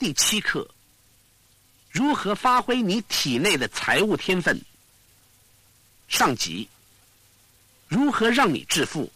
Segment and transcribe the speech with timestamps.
[0.00, 0.66] 第七课：
[1.90, 4.58] 如何发挥你体内的财务天分。
[6.08, 6.66] 上集：
[7.86, 9.12] 如何让你致富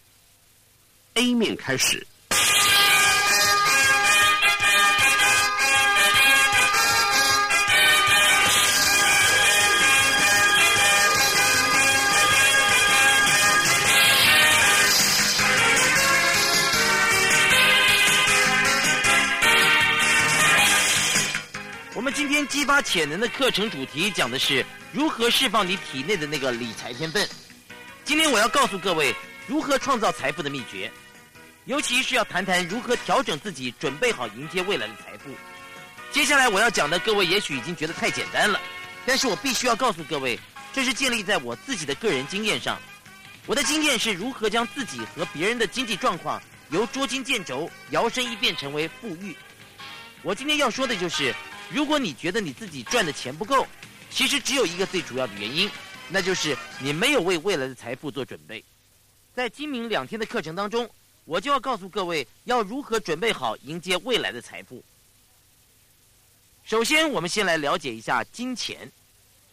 [1.14, 2.07] ？A 面开始。
[22.14, 27.29] 今天激发潜能的课程主题讲的是如何释放你体内的那个理财天分。
[28.05, 29.13] 今天我要告诉各位
[29.49, 30.89] 如何创造财富的秘诀，
[31.64, 35.31] 尤其是要谈谈如何调整自己，准备好迎接未来的财富。
[36.12, 38.61] 接下来我要讲的，各位也许已经觉得太简单了，
[39.05, 40.39] 但是我必须要告诉各位，
[40.72, 42.81] 这是建立在我自己的个人经验上。
[43.44, 49.36] 我的经验是如何将自己和别人的经济状况由捉襟见肘摇身一变成为富裕。
[50.22, 51.34] 我今天要说的就是。
[51.70, 53.66] 如果你觉得你自己赚的钱不够，
[54.10, 55.68] 其实只有一个最主要的原因，
[56.08, 58.62] 那就是你没有为未来的财富做准备。
[59.34, 60.88] 在今明两天的课程当中，
[61.24, 64.84] 我就要告诉各位要如何准备好迎接未来的财富。
[66.64, 68.90] 首先，我们先来了解一下金钱。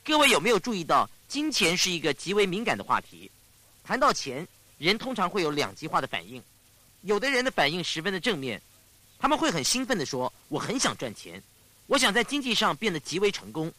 [0.04, 3.32] 各位有没有注意到，金钱是一个极为敏感的话题？
[3.84, 6.42] 谈到钱，人通常会有两极化的反应。
[7.02, 8.62] 有的人的反应十分的正面，
[9.18, 11.42] 他们会很兴奋的说：“我很想赚钱。”
[11.92, 13.70] 我想在经济上变得极为成功，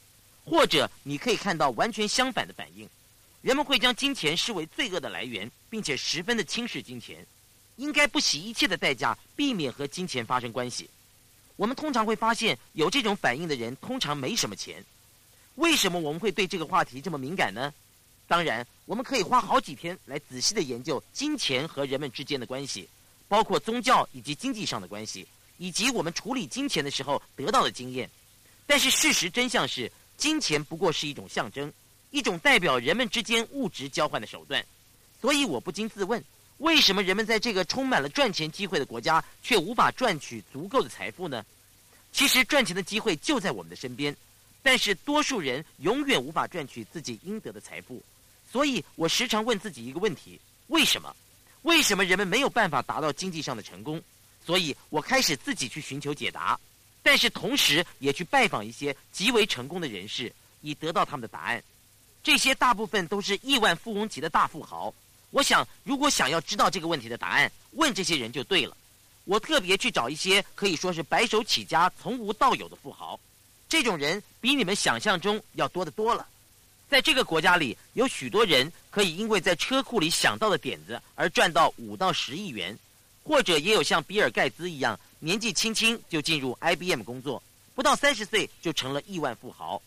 [0.45, 2.87] 或者你可以看到完全相反的反应，
[3.41, 7.27] 人们会将金钱视为罪恶的来源，并且十分的轻视金钱，
[7.77, 10.91] 应该不惜一切的代价避免和金钱发生关系。
[11.57, 14.85] 我们通常会发现，有这种反应的人通常没什么钱。
[15.55, 17.73] 为什么我们会对这个话题这么敏感呢？
[18.29, 22.87] 当然，我们可以花好几天来仔细的研究金钱和人们之间的关系，
[23.27, 25.27] 包括宗教以及经济上的关系。
[25.63, 28.11] 以及我们处理金钱的时候得到的经验，
[28.67, 31.73] 但是事实真相是，金钱不过是一种象征，
[32.11, 34.67] 一种代表人们之间物质交换的手段。
[35.21, 36.21] 所以我不禁自问：
[36.59, 41.47] 为什么人们在这个充满了赚钱机会的国家，却无法赚取足够的财富呢？
[42.11, 44.17] 其实赚钱的机会就在我们的身边，
[44.65, 48.03] 但是多数人永远无法赚取自己应得的财富。
[48.51, 51.15] 所以我时常问自己一个问题：为什么？
[51.63, 54.03] 为什么人们没有办法达到经济上的成功？
[54.45, 56.59] 所以我开始自己去寻求解答，
[57.03, 61.63] 但是同时也去拜访一些极为成功的人士，以得到他们的答案。
[62.23, 64.93] 这些大部分都是亿万富翁级的大富豪。
[65.31, 68.77] 我想，如果想要知道这个问题的答案，问这些人就对了。
[69.25, 73.19] 我特别去找一些可以说是白手起家、从无到有的富豪，
[73.69, 76.27] 这种人比你们想象中要多得多了。
[76.89, 82.77] 在这个国家里，有许多人可以因为在车库里想到的点子而赚到五到十亿元。
[83.25, 87.43] 或者也有像比尔盖茨一样，年纪轻轻就进入 IBM 工作，
[87.75, 89.81] 不到三十岁就成了亿万富豪。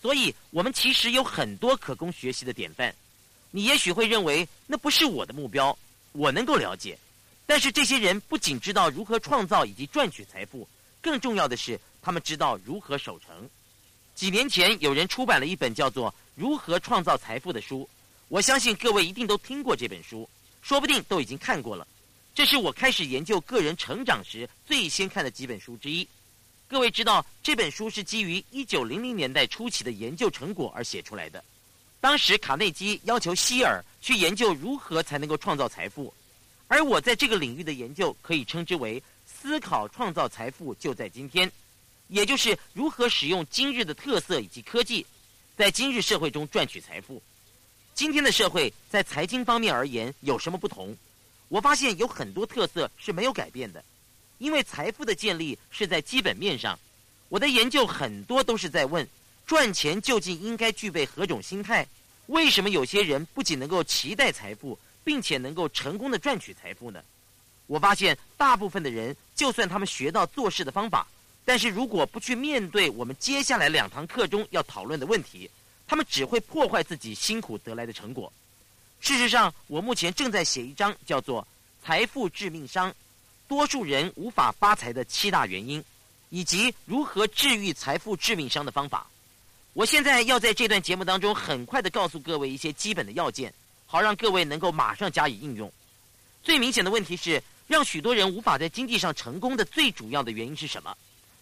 [0.00, 2.94] 所以，我们其实有很多可供学习的典范。
[3.50, 5.76] 你也许会认为那不是我的目标，
[6.12, 6.98] 我能够了解。
[7.46, 10.68] 但是，这些人不仅知道如何创造以及赚取财富，
[11.00, 13.48] 更重要的是，他们知道如何守成。
[14.14, 17.88] 几年前，有人出版了一本叫做《如何创造财富》的书，
[18.28, 20.28] 我相信各位一定都听过这本书，
[20.62, 21.86] 说不定都已经看过了。
[22.38, 26.06] 这是我开始研究个人成长时最先看的几本书之一。
[26.68, 31.42] 各位知道，这本书是基于一九零零年代初期的研究成果而写出来的。
[32.00, 36.14] 当时卡内基要求希尔去研究如何才能够创造财富，
[36.68, 41.50] 而我在这个领域的研究可以称之为思考创造财富就在今天，
[42.06, 45.04] 也就是如何使用今日的特色以及科技，
[45.56, 47.20] 在今日社会中赚取财富。
[47.96, 50.96] 今天的社会在财经方面而言有什么不同？
[51.48, 53.82] 我发现有很多特色是没有改变的，
[54.38, 56.78] 因为财富的建立是在基本面上。
[57.28, 59.06] 我的研究很多都是在问：
[59.46, 61.86] 赚钱究竟应该具备何种心态？
[62.26, 67.02] 为什么有些人不仅能够期待财富，并且能够成功的赚取财富呢？
[67.66, 71.06] 我发现大部分的人，就算他们学到做事的方法，
[71.44, 75.50] 但是如果不去面对我们接下来两堂课中要讨论的问题，
[75.86, 78.30] 他们只会破坏自己辛苦得来的成果。
[79.00, 81.42] 事实上，我目前正在写一章叫做
[81.86, 82.94] 《财富致命伤：
[83.46, 85.80] 多数人无法发财的七大原因》，
[86.30, 89.06] 以及如何治愈财富致命伤的方法。
[89.72, 93.52] 我现在要在这段节目当中很快的告诉各位一些基本的要件，
[93.86, 95.72] 好让各位能够马上加以应用。
[96.42, 100.96] 最明显的问题是，让许多人无法在经济上成功的最主要的原因是什么？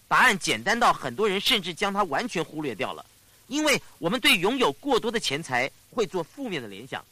[0.06, 3.04] 答案简单到很多人甚至将它完全忽略掉了，
[3.48, 7.04] 因为我们对拥有过多的钱财会做负面的联想。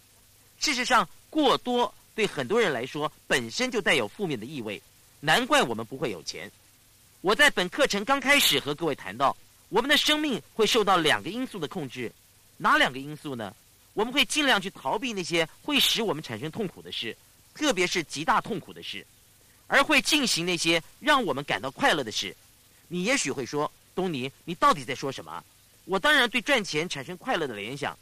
[0.64, 4.81] 事实上，过多对很多人来说本身就带有负面的意味，
[5.20, 6.50] 难怪我们不会有钱。
[7.20, 9.37] 我在本课程刚开始和各位谈到，
[9.69, 12.11] 我们的生命会受到两个因素的控制，
[12.56, 13.55] 哪两个因素呢？
[13.93, 17.14] 我们会尽量去逃避那些会使我们产生痛苦的事，
[17.52, 19.06] 特别是极大痛苦的事，
[19.67, 22.34] 而会进行那些让我们感到快乐的事。
[22.88, 25.44] 你也许会说，东尼，你到底在说什么？
[25.84, 27.94] 我当然对赚钱产生快乐的联想。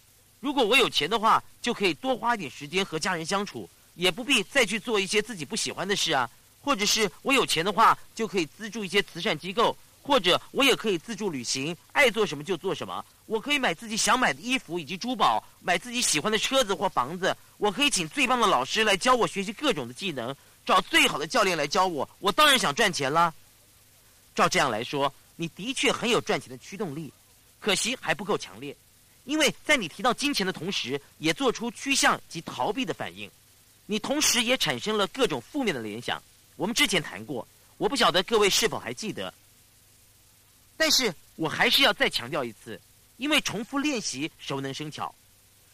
[0.43, 6.29] 如果我有钱的话，就可以多花一点时间和家人相处，也不必再去做一些自己不喜欢的事啊。
[6.61, 13.05] 或者是我有钱的话，就可以资助一些慈善机构，或者我也可以自助旅行，爱做什么就做什么。
[13.27, 17.37] 我可以买自己想买的衣服以及珠宝，买自己喜欢的车子或房子。
[17.57, 20.35] 我可以请最棒的老师来教我学习各种的技能，
[20.67, 22.09] 找最好的教练来教我。
[22.19, 23.33] 我当然想赚钱啦。
[24.35, 27.13] 照这样来说，你的确很有赚钱的驱动力，
[27.61, 28.77] 可惜还不够强烈，
[29.25, 33.31] 因为在你提到金钱的同时，也做出趋向及逃避的反应，
[33.87, 36.23] 你同时也产生了各种负面的联想。
[36.57, 37.47] 我们之前谈过，
[37.79, 39.33] 我不晓得各位是否还记得。
[40.77, 42.81] 但是我还是要再强调一次，
[43.17, 45.15] 因为重复练习熟能生巧。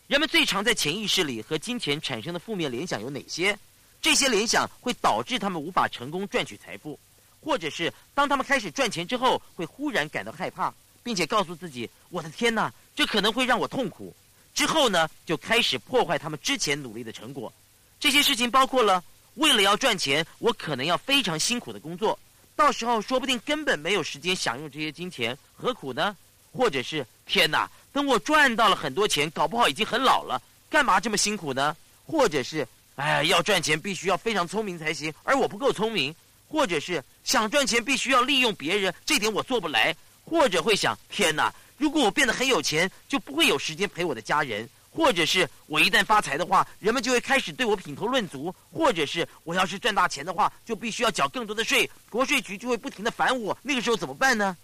[0.06, 3.58] 人们最常在潜意识里和金钱产生的负面联想有哪些？
[4.00, 6.98] 这些联想会导致他们无法成功赚取财富，
[7.40, 10.72] 或者是当他们开始赚钱之后，会忽然感到害怕，
[11.08, 14.14] 并且告诉自己：“我的天哪，这可能会让我痛苦。”
[14.52, 17.50] 之后呢，就开始破坏他们之前努力的成果。
[17.98, 19.02] 这些事情包括了。
[19.36, 22.18] 为了要赚钱，我可能要非常辛苦的工作，
[22.56, 26.14] 到时候说不定根本没有时间享用这些金钱，何苦呢？
[26.52, 31.74] 或者是天哪，等我赚到了很多钱，搞不好已经很老了，干嘛这么辛苦呢？
[32.04, 32.66] 或者是
[32.96, 36.12] 哎，要赚钱必须要非常聪明才行，而我不够聪明，
[36.48, 39.94] 或者是想赚钱必须要利用别人，这点我做不来，
[40.28, 44.68] 或者会想天哪，如果我变得很有钱，就不会有时间陪我的家人。
[44.90, 53.56] 或者是我一旦发财的话，人们就会开始对我品头论足；或者是我要是赚大钱的话，就必须要缴更多的税，国税局就会不停的烦我。
[53.62, 54.56] 那个时候怎么办呢？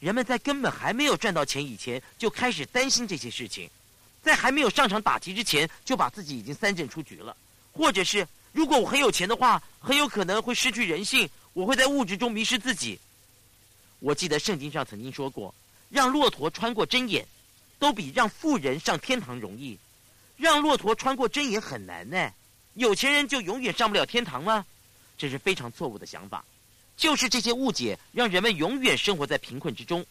[0.00, 3.70] 人们在根本还没有赚到钱以前，就开始担心这些事情，
[4.22, 7.36] 在还没有上场打击之前，就把自己已经三振出局了。
[7.72, 12.98] 或者是如果我很有钱的话，很有可能会失去人性，我会在物质中迷失自己。
[14.04, 15.54] 我记得圣经上曾经说过，
[15.88, 17.26] 让骆驼穿过针眼。
[17.76, 19.76] 都比让富人上天堂容易，
[20.38, 22.32] 让骆驼穿过针眼很难呢。
[22.74, 24.64] 有钱人就永远上不了天堂吗？
[25.18, 26.42] 这是非常错误的想法。
[26.96, 30.06] 就是这些误解，让人们永远生活在贫困之中。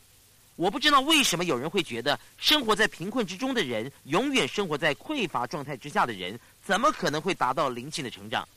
[0.55, 8.47] 我不知道为什么有人会觉得，生活在贫困之中的人，永远生活在匮乏状态之下的人，怎么可能会达到灵性的成长？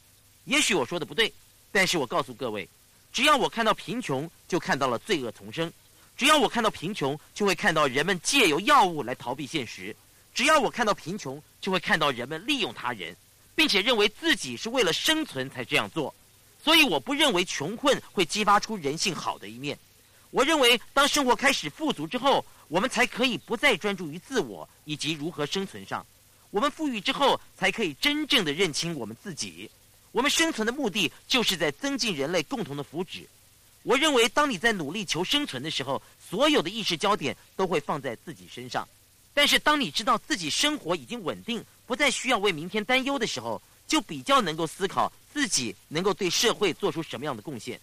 [0.45, 1.33] 也许我说的不对，
[1.73, 2.69] 但是我告诉各位，
[3.17, 5.73] 只要我看到贫穷，就看到了罪恶丛生。
[6.19, 9.91] 只要我看到贫穷，就会看到人们借由药物来逃避现实；
[10.35, 13.17] 只要我看到贫穷，就会看到人们利用他人，
[13.55, 16.15] 并且认为自己是为了生存才这样做。
[16.63, 19.79] 所以，我不认为穷困会激发出人性好的一面。
[20.31, 26.05] 我认为，当生活开始富足之后，我们才可以不再专注于自我以及如何生存上。
[26.51, 29.71] 我们富裕之后，才可以真正的认清我们自己。
[30.13, 33.27] 我们生存的目的，就是在增进人类共同的福祉。
[33.83, 38.89] 我认为，当你在努力求生存的时候，所有的意识焦点都会放在自己身上。
[39.33, 47.79] 但是，当你知道自己生活已经稳定，不再需要为明天担忧的时候，就比较能够思考自己能够对社会做出什么样的贡献。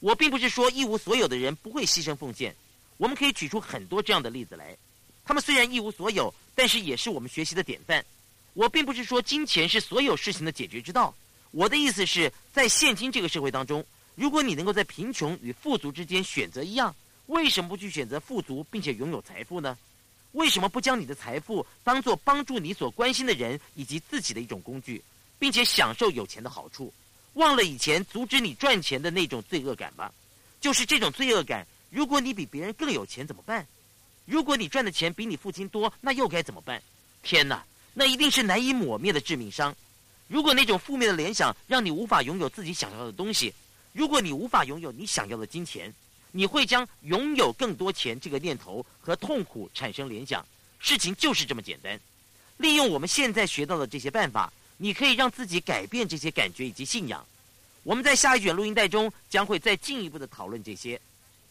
[0.00, 2.54] 我并不是说一无所有的人不会牺牲奉献，
[2.96, 4.76] 我们可以举出很多这样的例子来。
[5.24, 8.04] 他们虽然一无所有，但是也是我们学习的典范。
[8.54, 11.14] 我并不是说金钱是所有事情的解决之道，
[11.56, 13.82] 我的意思是在现今这个社会当中。
[14.14, 16.94] 如果你能够在贫穷与富足之间选择一样，
[17.28, 19.78] 为什么不去选择富足并且拥有财富呢？
[20.32, 25.02] 为什么不将你的财富当做帮助你所关心的人以及自己的一种工具，
[25.38, 26.92] 并且享受有钱的好处，
[27.32, 30.12] 忘了以前阻止你赚钱的那种罪恶感吧？
[30.60, 33.66] 就是这种罪恶感，如果你比别人更有钱怎么办？
[34.26, 36.82] 如果你赚的钱比你父亲多，那又该怎么办？
[37.22, 39.74] 天哪，那一定是难以抹灭的致命伤。
[40.28, 43.52] 如果那种负面的联想让你无法拥有自己想要的东西。
[43.92, 45.92] 如果你无法拥有你想要的金钱，
[46.32, 50.44] 你会将拥有更多钱这个念头和痛苦产生联想。
[50.78, 51.98] 事情就是这么简单。
[52.58, 57.24] 利用我们现在学到的这些办法，你可以让自己改变这些感觉以及信仰。
[57.84, 61.00] 我们在下一卷录音带中将会再进一步的讨论这些。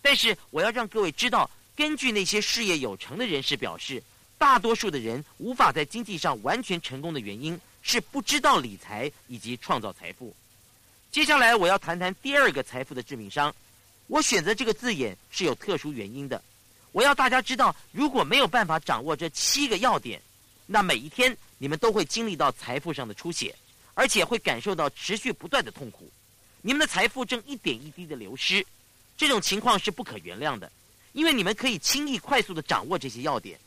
[0.02, 4.04] 但是我要让各位知道，根据那些事业有成的人士表示，
[4.38, 10.36] 大多数的人无法在经济上完全成功的原因是不知道理财以及创造财富。
[11.12, 13.54] 接下来我要谈谈第二个财富的致命伤。
[14.08, 16.44] 我选择这个字眼是有特殊原因的。
[16.94, 20.20] 我要大家知道，如果没有办法掌握这七个要点，
[20.66, 23.56] 那每一天你们都会经历到财富上的出血，
[23.94, 26.10] 而且会感受到持续不断的痛苦。
[26.64, 28.66] 你们的财富正一点一滴的流失。
[29.16, 30.72] 这种情况是不可原谅的，
[31.14, 33.60] 因为你们可以轻易快速的掌握这些要点。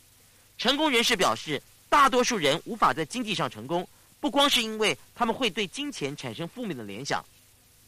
[0.58, 3.88] 成功人士表示，大多数人无法在经济上成功，
[4.20, 7.25] 不光是因为他们会对金钱产生负面的联想，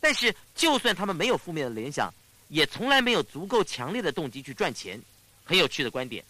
[0.01, 2.13] 但是就算他们没有负面的联想，
[2.49, 5.01] 也从来没有足够强烈的动机去赚钱。
[5.43, 6.25] 很有趣的观点，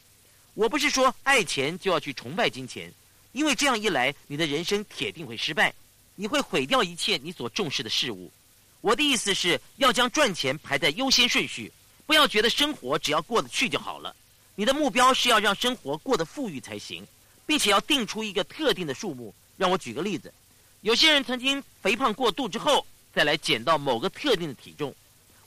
[0.54, 2.90] 我不是说爱钱就要去崇拜金钱，
[3.32, 5.74] 因为这样一来，你的人生铁定会失败，
[6.14, 8.32] 你会毁掉一切你所重视的事物。
[8.80, 11.70] 我的意思是要将赚钱排在优先顺序，
[12.06, 14.16] 不要觉得生活只要过得去就好了。
[14.54, 17.06] 你的目标是要让生活过得富裕才行，
[17.44, 19.34] 并且要定出一个特定的数目。
[19.60, 20.32] 让我举个例子，
[20.80, 24.94] 有些人曾经肥胖过度之后，再来减到某个特定的体重。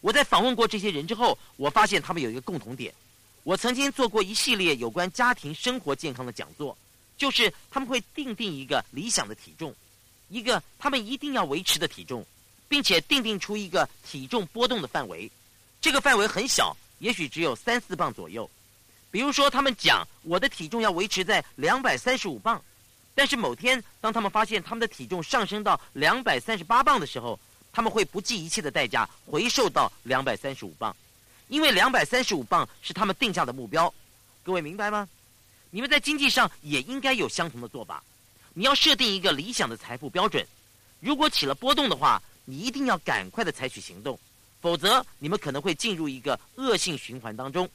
[0.01, 2.93] 我在访问过这些人之后，我发现他们有一个共同点。
[3.41, 6.77] 我曾经做过一系列有关家庭生活健康的讲座，
[7.17, 9.73] 就是他们会定定一个理想的体重，
[10.29, 12.23] 一个他们一定要维持的体重，
[12.69, 15.27] 并且定定出一个体重波动的范围。
[15.81, 18.47] 这个范围很小，也许只有三四磅左右。
[19.09, 22.63] 比如说，他们讲我的体重要维持在两百三十五磅，
[23.15, 27.39] 但是某天当他们发现他们的体重上升到两百三十八磅的时候，
[27.71, 30.95] 他们会不计一切的代价回瘦到两百三十五磅。
[31.49, 33.93] 因为两百三十五磅是他们定下的目标，
[34.43, 35.07] 各位明白吗？
[35.69, 38.03] 你们在经济上也应该有相同的做法。
[38.53, 40.45] 你要设定一个理想的财富标准，
[40.99, 44.17] 如果起了波动的话，你一定要赶快的采取行动，
[44.61, 47.69] 否则你们可能会进入一个恶性循环当中。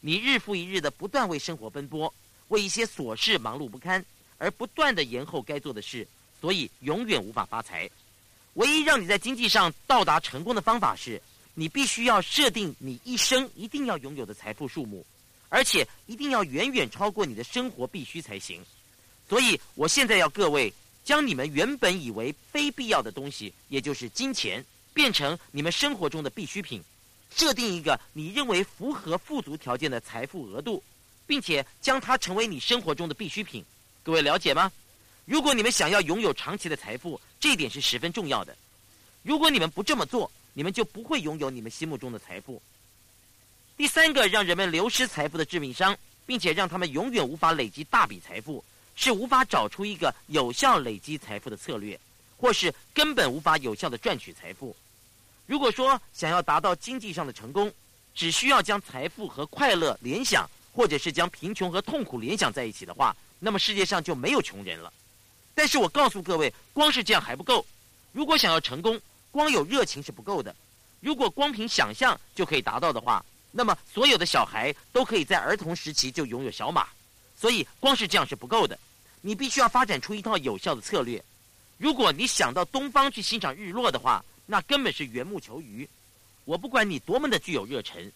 [0.00, 2.12] 你日复一日的不断为生活奔波，
[2.48, 4.04] 为一些琐事忙碌不堪，
[4.42, 6.04] 而不断的延后该做的事，
[6.40, 7.88] 所以永远无法发财。
[8.54, 11.22] 唯一让你在经济上到达成功的方法是。
[11.54, 15.04] 你必须要设定你一生一定要拥有的财富数目，
[15.50, 18.64] 而且一定要远远超过你的生活必须才行。
[19.28, 20.72] 所以，我现在要各位
[21.04, 26.82] 将你们原本以为非必要的东西，也就是金钱，变成你们生活中的必需品。
[27.36, 30.82] 设定一个你认为符合富足条件的财富额度，
[31.26, 33.62] 并且将它成为你生活中的必需品。
[34.04, 34.70] 各位了解吗？
[35.24, 38.56] 如果你们想要拥有长期的财富，这一点是十分重要的。
[39.22, 42.60] 如果你们不这么做，你们就不会拥有你们心目中的财富。
[43.76, 48.64] 第三个让人们流失财富的致命伤，并且让他们永远无法累积大笔财富，
[48.96, 51.98] 是无法找出一个有效累积财富的策略，
[52.36, 54.74] 或是根本无法有效的赚取财富。
[55.46, 57.72] 如果说想要达到经济上的成功，
[58.16, 64.92] 只需要将财富和快乐联想，或者是将贫穷和痛苦联想在一起的话，那么世界上就没有穷人了。
[65.52, 67.66] 但是我告诉各位，光是这样还不够。
[68.12, 69.00] 如果想要成功，
[69.32, 70.54] 光有热情是不够的，
[71.00, 76.86] 如果光凭想象就可以达到的话，那么所有的小孩都可以在儿童时期就拥有小马。
[77.36, 78.78] 所以光是这样是不够的，
[79.20, 81.22] 你必须要发展出一套有效的策略。
[81.78, 85.88] 如果你想到东方去欣赏日落的话，那根本是缘木求鱼。
[86.44, 88.12] 我不管你多么的具有热忱，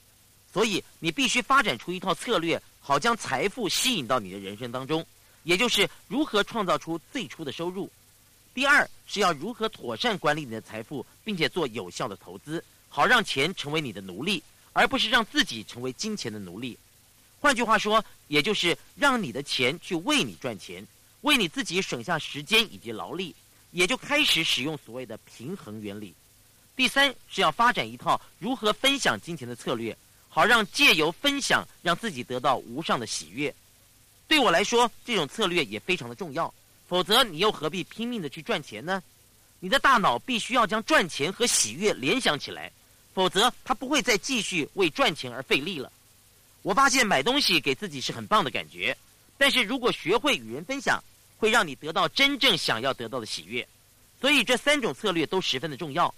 [0.52, 5.04] 所以你必须发展出一套策略，好将财富吸引到你的人生当中，
[5.46, 7.88] 也就是如何创造出最初的收入。
[8.52, 16.76] 第二是要如何妥善管理你的财富，并且做有效的投资，好让钱成为你的奴隶，而不是让自己成为金钱的奴隶。
[17.38, 20.84] 换句话说，也就是让你的钱去为你赚钱，
[21.20, 23.32] 为你自己省下时间以及劳力，
[23.70, 26.12] 也就开始使用所谓的平衡原理。
[26.74, 29.96] 第三是要发展一套如何分享金钱的策略，
[30.28, 33.54] 好让借由分享让自己得到无上的喜悦。
[34.28, 36.52] 对我来说，这种策略也非常的重要。
[36.88, 39.02] 否则，你又何必拼命的去赚钱呢？
[39.58, 42.70] 你的大脑必须要将赚钱和喜悦联想起来，
[43.14, 45.90] 否则它不会再继续为赚钱而费力了。
[46.62, 48.96] 我发现买东西给自己是很棒的感觉，
[49.38, 51.02] 但是如果学会与人分享，
[51.38, 53.66] 会让你得到真正想要得到的喜悦。
[54.20, 56.12] 所以这三种策略都十分的重要。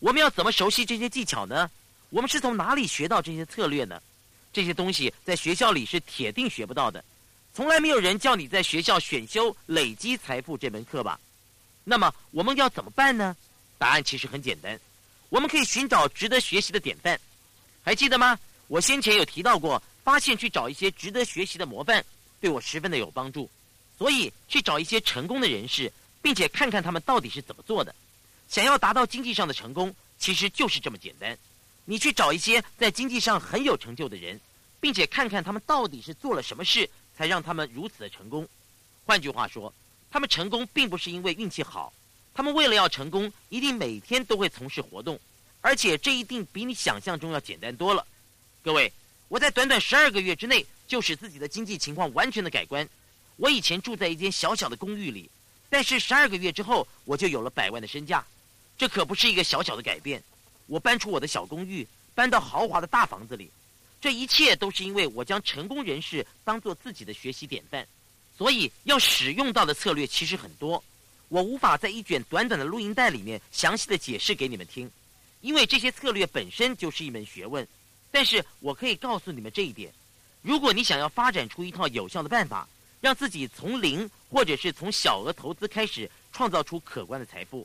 [0.00, 1.70] 我们要怎么熟悉这些技巧呢？
[2.10, 4.02] 我们是从哪里学到这些策略呢？
[4.52, 7.02] 这些东西在学校里是铁定学不到的。
[7.54, 11.20] 从来没有人叫你在学校选修累积财富这门课吧？
[11.84, 13.36] 那么我们要怎么办呢？
[13.76, 14.80] 答案其实很简单，
[15.28, 17.20] 我们可以寻找值得学习的典范。
[17.82, 18.38] 还记得吗？
[18.68, 22.02] 我先前有提到过，发现去找一些值得学习的模范，
[22.40, 23.50] 对我十分的有帮助。
[23.98, 25.92] 所以去找一些成功的人士，
[26.22, 27.94] 并且看看他们到底是怎么做的。
[28.48, 31.36] 想要达到经济上的成功，其实就是这么简单。
[31.84, 34.40] 你去找一些在经济上很有成就的人，
[34.80, 36.88] 并且看看他们到底是做了什么事。
[37.16, 38.48] 才让他们如此的成功。
[39.04, 39.72] 换句话说，
[40.10, 41.92] 他们成功并不是因为运气好，
[42.34, 45.18] 他们为了要成功，一定每天都会从事活动，
[45.60, 48.06] 而且这一定比你想象中要简单多了。
[48.62, 48.92] 各位，
[49.28, 52.88] 我在短短十二个月之内就使自己的经济情况完全的改观。
[53.36, 55.30] 我以前住在一间小小的公寓里，
[55.68, 58.24] 但是十二个月之后，我就有了百万的身价。
[58.78, 60.22] 这可不是一个小小的改变。
[60.66, 63.50] 我搬出我的小公寓，搬到豪华的大房子里。
[64.02, 67.86] 这一切都是因为我将成功人士当做自己的学习典范，
[68.36, 70.82] 所以要使用到的策略其实很多。
[71.28, 74.90] 我无法在一卷短短的录音带里面详细的解释给你们听，
[75.40, 77.66] 因为这些策略本身就是一门学问。
[78.10, 79.92] 但是我可以告诉你们这一点：
[80.42, 82.68] 如果你想要发展出一套有效的办法，
[83.00, 87.64] 让自己从零或者是从小额投资开始创造出可观的财富，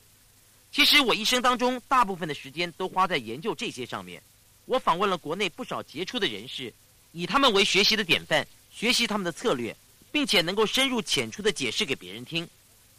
[0.70, 4.22] 其实我一生当中大部分的时间都花在研究这些上面。
[4.68, 6.70] 我访问了国内不少杰出的人士，
[7.12, 9.74] 以他们为学习的典范，学习他们的策略，
[10.12, 12.46] 并且能够深入浅出的解释给别人听。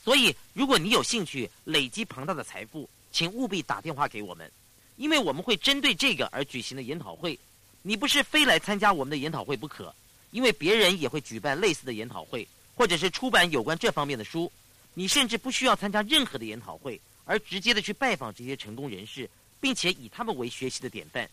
[0.03, 4.51] 所以，如果你有兴趣累积庞大的财富，请务必打电话给我们，
[4.97, 7.37] 因为我们会针对这个而举行的研讨会。
[7.83, 9.93] 你不是非来参加我们的研讨会不可，
[10.31, 14.51] 因为别人也会举办类似的研讨会，或者是出版有关这方面的书。
[14.95, 19.29] 你甚至不需要参加任何的研讨会，而直接的去拜访这些成功人士，
[19.61, 21.29] 并且以他们为学习的典范。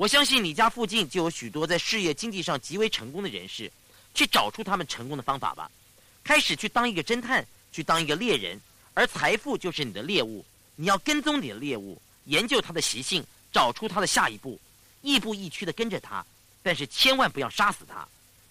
[0.00, 3.70] 我相信你家附近就有许多在事业经济上极为成功的人士，
[4.14, 5.70] 去找出他们成功的方法吧。
[6.24, 8.58] 开始去当一个侦探，去当一个猎人，
[8.94, 10.42] 而财富就是你的猎物。
[10.74, 14.58] 你要跟踪你的猎物，研究它的习性，找出它的下一步，
[15.02, 16.24] 亦步亦趋的跟着它。
[16.62, 18.08] 但是千万不要杀死它，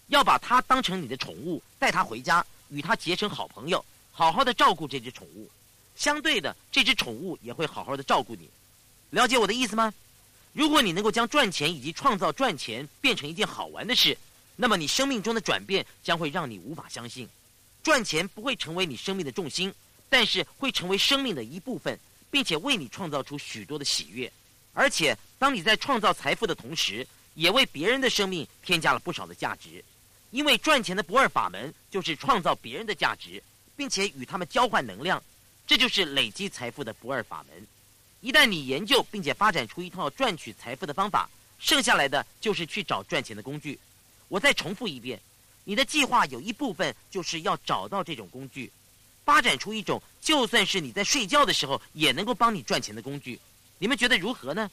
[0.09, 5.49] 要把它当成你的宠物，带它回家，与它结成好朋友，好好的照顾这只宠物。
[5.95, 8.47] 相对的，这只宠物也会好好的照顾你。
[9.09, 9.91] 了解我的意思吗？
[10.53, 14.17] 如果你能够将赚钱以及创造赚钱变成一件好玩的事，
[14.55, 17.27] 那么你生命中的转变将会让你无法相信。
[17.81, 19.73] 赚钱不会成为你生命的重心，
[20.09, 21.97] 但是会成为生命的一部分，
[22.29, 24.31] 并且为你创造出许多的喜悦。
[24.73, 29.83] 而且，当你在创造财富的同时，也为别人的生命添加了不少的价值。
[30.31, 33.41] 因为赚钱的不二法门就是创造别人的价值，
[33.75, 35.23] 并且与他们交换能量，
[35.65, 37.65] 这就是累积财富的不二法门。
[38.21, 43.79] 一旦你研究并且发展出一套赚取财富的方法，剩下来的就是去找赚钱的工具。
[44.27, 45.19] 我再重复一遍，
[45.63, 48.71] 你的计划有一部分就是要找到这种工具，
[49.23, 53.39] 发展出一种就算是你在睡觉的时候也能够帮你赚钱的工具。
[53.77, 54.69] 你们觉得如何呢？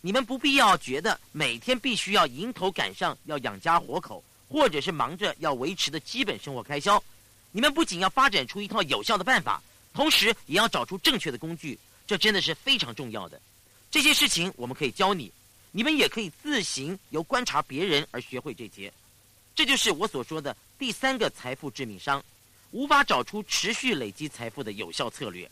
[0.00, 7.02] 你们不必要觉得每天必须要迎头赶上要养家活口，或者是忙着要维持的基本生活开销。
[7.50, 9.60] 你们不仅要发展出一套有效的办法，
[9.92, 11.78] 同时也要找出正确的工具。
[12.06, 13.40] 这真的是非常重要的，
[13.90, 15.32] 这些事情我们可以教你，
[15.72, 18.92] 你们也可以自行由观察别人而学会这些。
[19.54, 22.22] 这就是我所说的第三个财富致命伤，
[22.70, 25.50] 无法找出持续累积财富的有效策略。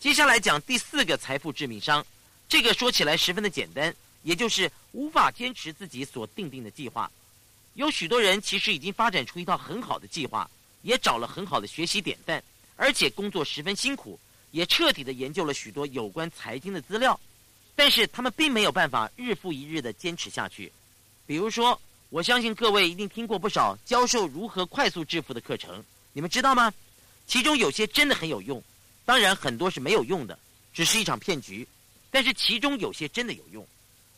[0.00, 2.04] 接下来讲第四个财富致命伤，
[2.48, 7.10] 这个说起来十分的简单，也就是无法坚持自己所定定的计划。
[7.74, 10.48] 有许多人其实已经发展出一套很好的计划，
[10.82, 12.42] 也找了很好的学习典范，
[12.76, 14.18] 而且工作十分辛苦。
[14.52, 17.18] 也彻底的研究了许多有关财经的资料，
[17.74, 20.72] 但是他们并没有办法日复一日的坚持下去。
[21.26, 26.72] 比如说，我相信各位一定听过不少教授如何快速致富的课程，你们知道吗？
[27.26, 28.62] 其中有些真的很有用，
[29.04, 30.38] 当然很多是没有用的，
[30.74, 31.66] 只是一场骗局。
[32.10, 33.66] 但是其中有些真的有用。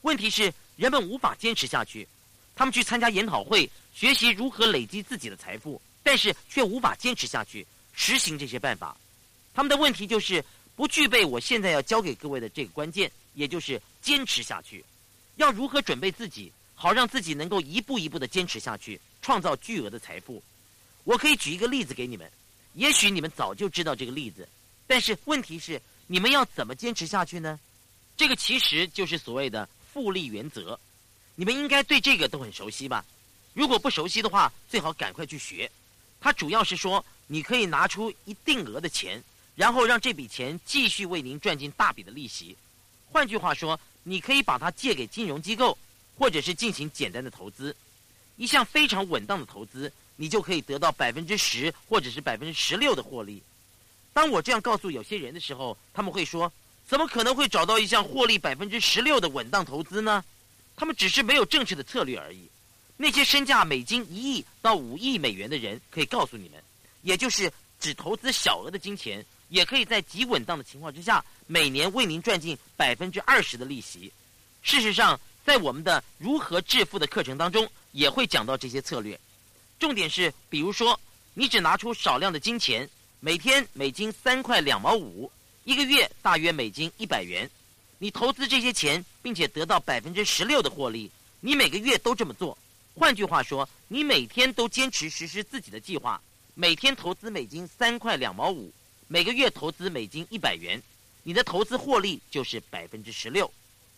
[0.02, 2.08] 问题是人们无法坚持下去，
[2.56, 8.96] 他们去参加研讨会，学习如何累积自己的财富，但是却无法坚持下去，实行这些办法。
[9.54, 10.44] 他们的问题就是
[10.76, 14.84] 不具备我现在要教给各位的这个关键，也就是坚持下去。
[15.36, 20.42] 要如何准备自己，好让自己能够一步一步的坚持下去，创造巨额的财富？
[21.04, 22.30] 我可以举一个例子给你们，
[22.74, 24.48] 也许你们早就知道这个例子，
[24.86, 27.58] 但是问题是你们要怎么坚持下去呢？
[28.16, 30.78] 这个其实就是所谓的复利原则，
[31.36, 33.04] 你们应该对这个都很熟悉吧？
[33.52, 35.70] 如果不熟悉的话，最好赶快去学。
[36.20, 39.22] 它主要是说，你可以拿出一定额的钱。
[39.54, 42.56] 然后让这笔钱继续为您赚进大笔的利息。
[43.10, 45.78] 换句话说，你可以把它借给金融机构，
[46.18, 47.74] 或者是进行简单的投资。
[48.36, 53.40] 一项非常稳当的投资，你就可以得到百分之十或者是百分之十六的获利。
[54.12, 56.52] 当我这样告诉有些人的时候，他们会说
[56.86, 60.24] ：“怎么可能会找到一项获利百分之十六的稳当投资呢？”
[60.76, 62.48] 他们只是没有正确的策略而已。
[62.96, 66.60] 那些身价美金一亿到五亿美元的人可以告诉你们，
[67.02, 69.24] 也就是只投资小额的金钱。
[69.54, 74.12] 也可以在极稳当的情况之下，每年为您赚进百分之二十的利息。
[74.62, 79.16] 事实上，在我们的如何致富的课程当中，也会讲到这些策略。
[79.78, 80.98] 重点是，比如说，
[81.34, 82.90] 你只拿出少量的金钱，
[83.20, 85.30] 每天美金三块两毛五，
[85.62, 87.48] 一个月大约美金一百元。
[87.98, 92.58] 你投资这些钱，并且得到百分之十六的获利，你每个月都这么做。
[92.96, 96.20] 换句话说，你每天都坚持实施自己的计划，
[96.54, 98.72] 每天投资美金三块两毛五。
[99.06, 100.82] 每个月投资美金一百元，
[101.22, 103.50] 你的投资获利就是百分之十六。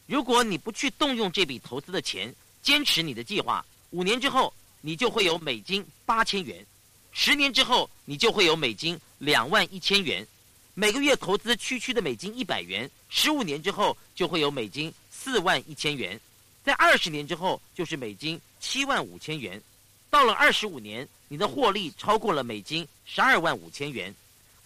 [0.07, 6.65] 如果你不去动用这笔投资的钱，坚持你的计划，五年之后你就会有美金八千元，
[7.13, 10.27] 十年之后你就会有美金两万一千元，
[10.75, 16.21] 每个月投资区区的美金一百元，十五年之后就会有美金四万一千元，
[16.65, 19.63] 在二十年之后就是美金七万五千元，
[20.11, 24.15] 到了二十五年，你的获利超过了美金十二万五千元，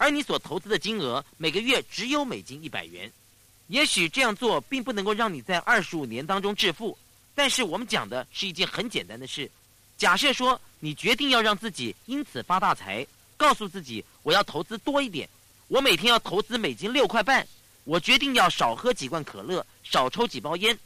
[0.00, 3.12] 而你所投资的金额每个月只有美金一百元。
[3.66, 6.96] 也许这样做并不能够让你在二十五年当中致富，
[7.34, 9.48] 但是我们讲的是一件很简单的事。
[9.98, 15.28] 假设说你决定要让自己因此发大财，告诉自己我要投资多一点，
[15.68, 17.46] 我每天要投资美金六块半，
[17.84, 20.76] 我决定要少喝几罐可乐，少抽几包烟。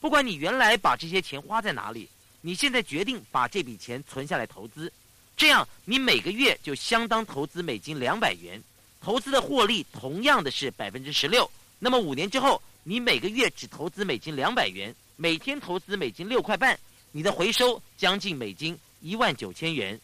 [0.00, 2.08] 不管你原来把这些钱花在哪里，
[2.40, 4.90] 你现在决定把这笔钱存下来投资，
[5.42, 8.62] 这样你每个月就相当投资美金两百元，
[9.00, 11.50] 投资的获利同样的是百分之十六。
[11.80, 16.78] 那么五年之后，你每个月只投资美金两百元，每天投资美金六块半，
[17.10, 20.00] 你的回收将近美金一万九千元。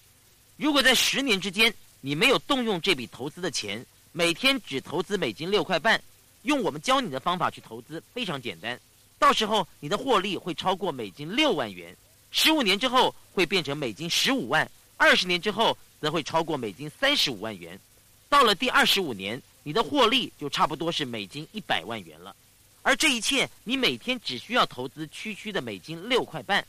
[0.56, 6.02] 如果在十年之间你没有动用这笔投资的钱，每天只投资美金六块半，
[6.42, 8.76] 用我们教你的方法去投资非常简单，
[9.20, 11.96] 到时候你的获利会超过美金六万元。
[12.32, 17.80] 十五年之后会变成美金十五万，二十年之后则会超过美金三十五万元。
[18.28, 19.40] 到了第二十五年。
[19.64, 22.34] 你的获利就差不多是美金一百万元了，
[22.80, 26.66] 而这一切你每天只需要投资区区的美金六块半。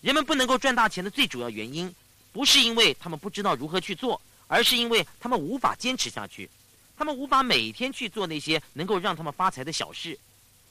[0.00, 1.94] 人们不能够赚大钱的最主要原因，
[2.32, 6.50] 不是因为他们不知道如何去做，而是因为他们无法坚持下去，
[6.96, 10.18] 他们无法每天去做那些能够让他们发财的小事。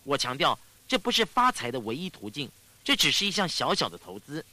[0.04, 2.52] 我强调，这不是发财的唯一途径，
[2.84, 4.44] 这只是一项小小的投资，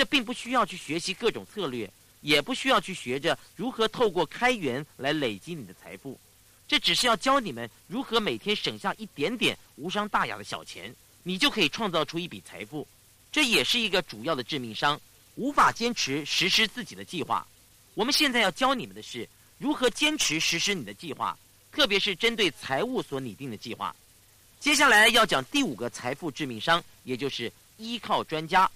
[0.00, 1.86] 这并不需要去学习各种策略，
[2.22, 6.18] 也不需要去学着如何透过开源来累积你的财富。
[6.66, 12.88] 这只是要教你们如何每天省下一点点无伤大雅的小钱，你就可以创造出一笔财富。
[13.30, 14.98] 这也是一个主要的致命伤，
[15.34, 17.46] 无法坚持实施自己的计划。
[17.92, 21.36] 我们现在要教你们的是如何坚持实施你的计划，
[21.70, 23.94] 特别是针对财务所拟定的计划。
[24.60, 28.70] 接下来要讲第五个财富致命伤，也就是依靠专家。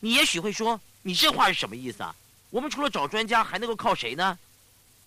[0.00, 2.14] 你也许会说，你这话是什么意思啊？
[2.50, 4.38] 我们除了找专家，还能够靠谁呢？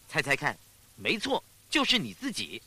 [0.10, 0.58] 猜猜看，
[0.96, 1.44] 没错。
[1.70, 2.62] 就是你自己，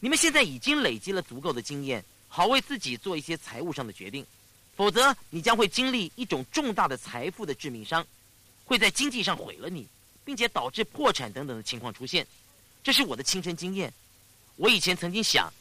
[0.00, 4.26] 你们现在已经累积了足够的经验，好为自己做一些财务上的决定，
[4.76, 8.04] 否则你将会经历一种重大的财富的致命伤，
[8.64, 9.86] 会在经济上毁了你，
[10.24, 12.26] 并且导致破产等等的情况出现。
[12.82, 13.92] 这是我的亲身经验。
[14.56, 15.52] 我以前曾经想，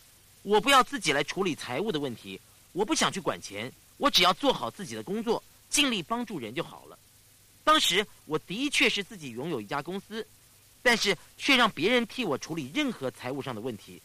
[0.42, 6.98] 我不要自己来处理财务的问题，我不想去管钱，我只要做好自己的工作，尽力帮助人就好了。
[7.64, 10.26] 当时我的确是自己拥有一家公司。
[10.88, 14.00] 但是却让别人替我处理任何财务上的问题。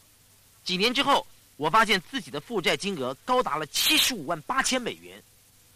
[0.63, 5.21] 几年之后，我发现自己的负债金额高达了七十五万八千美元。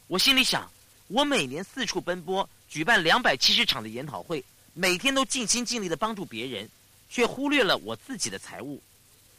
[0.07, 0.67] 我心里想，
[1.07, 4.43] 我每年四处奔波，举办两百七十场的研讨会，
[4.73, 6.67] 每天都尽心尽力的帮助别人，
[7.07, 8.81] 却忽略了我自己的财务。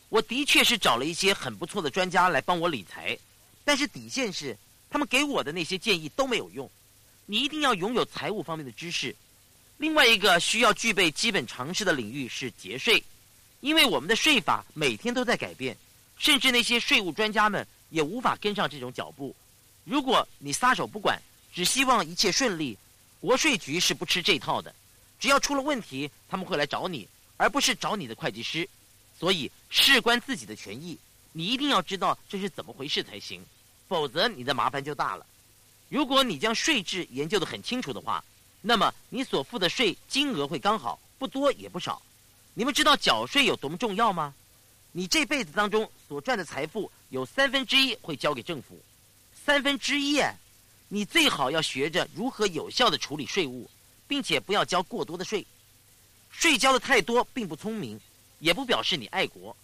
[0.08, 3.18] 我的确是找了一些很不错的专家来帮我理财，
[3.64, 4.56] 但是底线是，
[4.96, 6.70] 他们给我的那些建议都没有用。
[7.26, 9.14] 你一定要拥有财务方面的知识。
[9.76, 13.04] 另外一个需要具备基本常识的领域是节税，
[13.60, 15.76] 因为我们的税法每天都在改变，
[16.16, 19.36] 甚至那些税务专家们也无法跟上这种脚步。
[19.84, 21.20] 如果你撒手不管，
[21.52, 22.78] 只希望一切顺利，
[23.20, 24.74] 国税局是不吃这套的。
[25.20, 27.06] 只要出了问题，他们会来找你，
[27.36, 28.66] 而不是找你的会计师。
[29.20, 30.96] 所以事关自己的权益，
[31.32, 33.44] 你一定要知道这是怎么回事才行，
[33.88, 35.26] 否则你的麻烦就大了。
[35.88, 38.24] 如果你将税制研究得很清楚的话。
[38.62, 42.02] 那么你所付的税金额会刚好，不多也不少。
[42.52, 44.34] 你们知道缴税有多么重要吗？
[44.90, 48.82] 你这辈子当中所赚的财富有三分之一会交给政府，
[49.44, 50.20] 三分之一，
[50.88, 53.70] 你最好要学着如何有效的处理税务，
[54.08, 55.46] 并且不要交过多的税。
[56.32, 58.00] 税交的太多并不聪明，
[58.40, 59.56] 也不表示你爱国。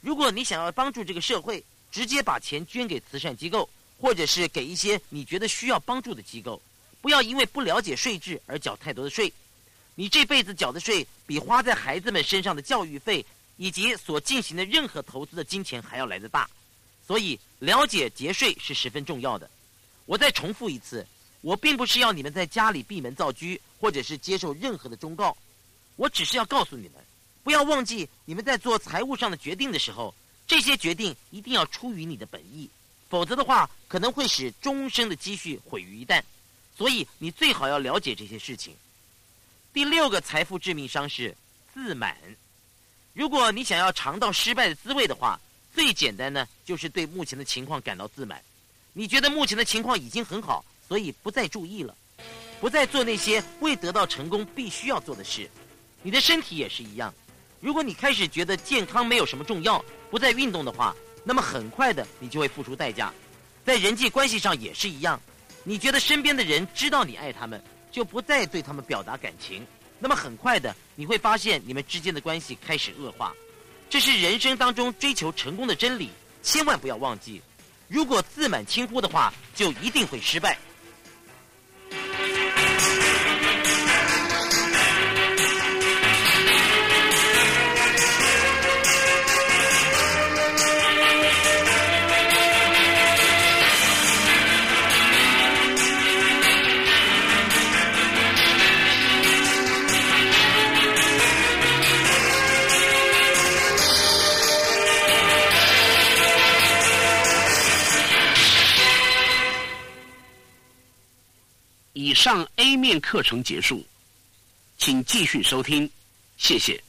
[0.00, 3.68] 如果你想要帮助这个社会，直接把钱捐给慈善机构，
[4.00, 6.60] 或者是给一些你觉得需要帮助的机构。
[7.00, 9.32] 不要因为不了解税制而缴太多的税，
[9.94, 13.24] 你这辈子缴的税比花在孩子们身上的教育费
[13.56, 16.48] 以及所进行的任何投资的金钱还要来得大，
[17.06, 19.48] 所以了解节税是十分重要的。
[20.06, 21.06] 我再重复一次，
[21.40, 23.46] 我并不是要你们在家里闭门造车，
[23.80, 25.36] 或者是接受任何的忠告，
[25.96, 26.94] 我只是要告诉你们，
[27.44, 30.14] 不要忘记你们在做财务上的决定的时候，
[30.48, 32.68] 这些决定一定要出于你的本意，
[33.08, 36.22] 否则的话可能会使终生的积蓄毁于一旦。
[36.76, 38.74] 所以你最好要了解这些事情。
[39.72, 41.36] 第六个财富致命伤是
[41.74, 42.16] 自满。
[43.12, 45.38] 如果你想要尝到失败的滋味的话，
[45.74, 48.42] 最简单呢，就是对目前的情况感到自满。
[48.94, 51.94] 你觉得目前的情况已经很好，所以不再注意了，
[52.60, 55.50] 不再做那些未得到成功必须要做的事。
[56.02, 57.12] 你的身体也是一样。
[57.60, 60.94] 如果你开始觉得健康没有什么重要，不再运动的话，
[61.24, 63.12] 那么很快的你就会付出代价。
[63.64, 65.20] 在人际关系上也是一样。
[65.64, 69.66] 你觉得身边的人知道你爱他们，就不再对他们表达感情，
[69.98, 73.34] 那么很快的你会发现你们之间的关系开始恶化。
[73.90, 76.10] 这是人生当中追求成功的真理，
[76.42, 77.42] 千万不要忘记。
[77.86, 80.58] 如果自满轻忽的话，就一定会失败。
[112.18, 113.86] 上 A 面课程结束，
[114.76, 115.88] 请继续收听，
[116.36, 116.82] 谢谢。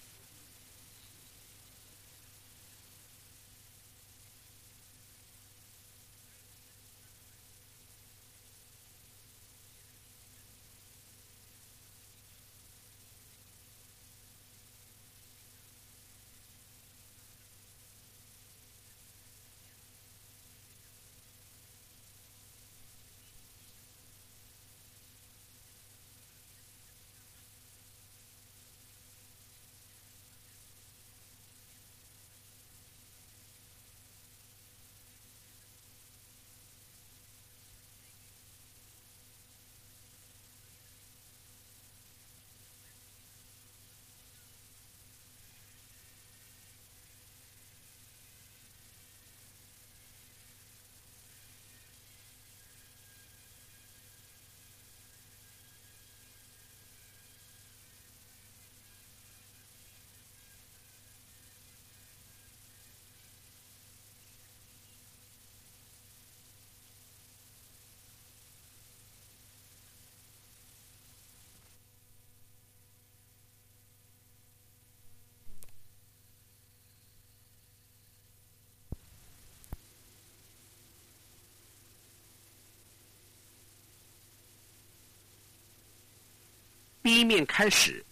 [87.09, 88.05] 第一面开始。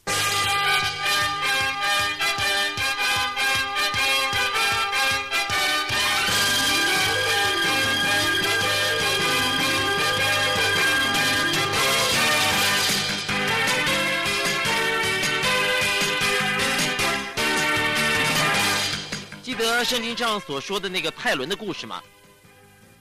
[19.43, 22.01] 记得圣经上所说的那个泰伦的故事吗？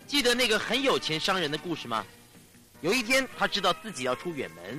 [0.07, 2.05] 记得那个很有钱商人的故事吗？
[2.83, 4.79] 有一天，他知道自己要出远门。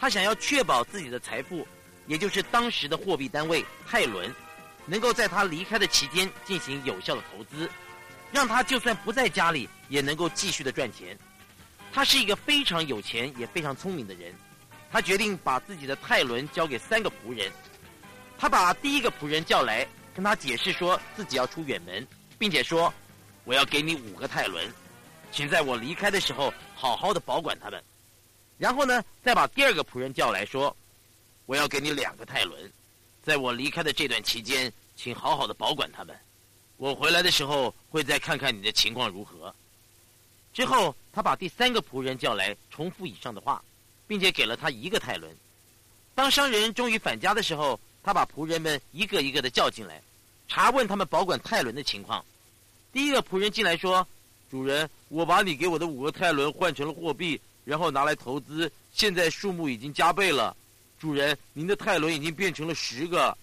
[0.00, 1.68] 他想要确保自己的财富，
[2.06, 4.34] 也就是当时的货币单位泰伦，
[4.86, 7.68] 能够在他离开的期间进行有效的投资，
[8.32, 11.18] 让他就算不在家里也能够继续的赚钱。
[11.92, 14.34] 他是一个非常有钱也非常聪明的人，
[14.90, 17.52] 他决定把自己的泰伦交给三个仆人。
[18.38, 22.06] 他把第一个仆人叫来，跟他解释说自己要出远门，
[22.38, 22.90] 并且说
[23.44, 24.66] ：“我要给你五个泰伦，
[25.30, 27.84] 请在我离开的时候好好的保管他们。”
[28.60, 30.76] 然后呢，再把第二个仆人叫来说
[31.46, 32.70] ：“我要给你两个泰伦，
[33.22, 36.14] 在我离开的这段期间，请好好的保管他们。
[36.76, 39.54] 我回来的时候会再看看你的情况如何。”
[40.52, 43.64] 之后，他把第三个仆人叫来，重复以上的话，
[44.06, 45.34] 并且给了他一个泰伦。
[46.14, 50.02] 当商人终于返家的时候，他把仆人们一个一个的叫进来，
[50.48, 52.22] 查问他们保管泰伦的情况。
[52.92, 54.06] 第一个仆人进来说
[54.50, 57.40] ：“主人，我把你给我的五个泰伦换成了货币。”
[57.70, 60.56] 然后拿来投资，现在数目已经加倍了。
[60.98, 63.38] 主人，您的泰伦已经变成了十个。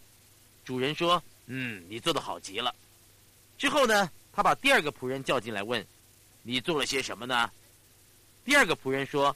[0.66, 2.76] 主人说：“嗯，你做的好极了。”
[3.58, 5.82] 之后呢，他把第二个仆人叫进来问
[6.44, 7.50] ：“你做了些什么呢？”
[8.44, 9.34] 第二个仆人说：“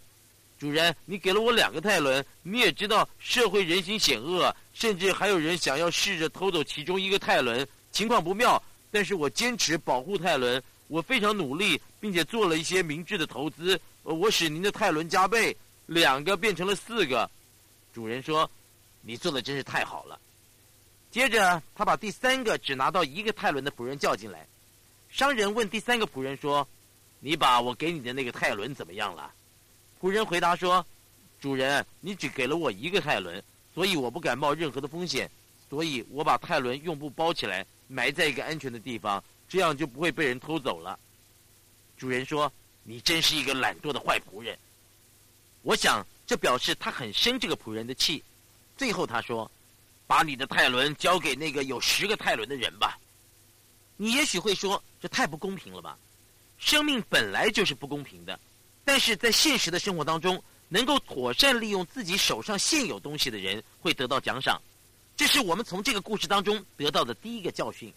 [0.60, 8.62] 主人，你给了我两个泰伦，你也知道社会人心险恶，甚至还有人想要试着偷走其中一个泰伦，情况不妙。
[8.92, 17.30] 但是我坚持保护泰伦，我非常努力，并且做了一些明智的投资。”我使您的泰伦加倍，两个变成了四个。
[17.94, 18.50] 主人说
[19.02, 20.20] ：“你做的真是太好了。”
[21.12, 24.48] 接着，他把第三个只拿到一个泰伦的仆人叫进来。
[25.10, 26.68] 商人问第三个仆人说
[27.20, 29.34] ：“你把我给你的那个泰伦怎么样了？”
[30.02, 30.86] 仆人回答说
[31.42, 35.30] ：“主人，你只给了我一个泰伦，所以我不敢冒任何的风险，
[35.70, 40.98] 所以我把泰伦用布包起来，埋在一个安全的地方，这样就不会被人偷走了。
[41.98, 42.52] 主人说
[42.84, 44.58] ：“你真是一个懒惰的坏仆人。”
[45.64, 48.24] 我想这表示他很生这个仆人的气。
[48.78, 49.50] 最后他说
[50.08, 52.98] ：“把你的泰伦交给那个有十个泰伦的人吧。”
[53.98, 55.98] 你也许会说：“这太不公平了吧？”
[56.58, 58.40] 生命本来就是不公平的，
[58.84, 64.60] 但是在现实的生活当中，能够妥善利用自己手上现有东西的人会得到奖赏。
[65.16, 67.94] 这是我们从这个故事当中得到的第一个教训。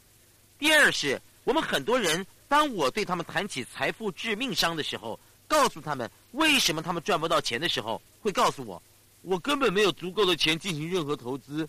[0.58, 8.80] 第二是，我们很多人，当我对他们谈起财富致命伤的时候，告诉他们为什么他们赚不到钱的时候，会告诉我，
[9.22, 11.68] 我根本没有足够的钱进行任何投资。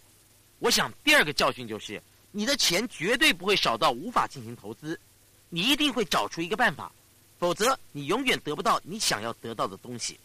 [0.59, 1.99] 我想第二个教训就是，
[2.31, 4.99] 你的钱绝对不会少到无法进行投资，
[5.49, 6.91] 你一定会找出一个办法，
[7.39, 10.19] 否则你永远得不到你想要得到的东西。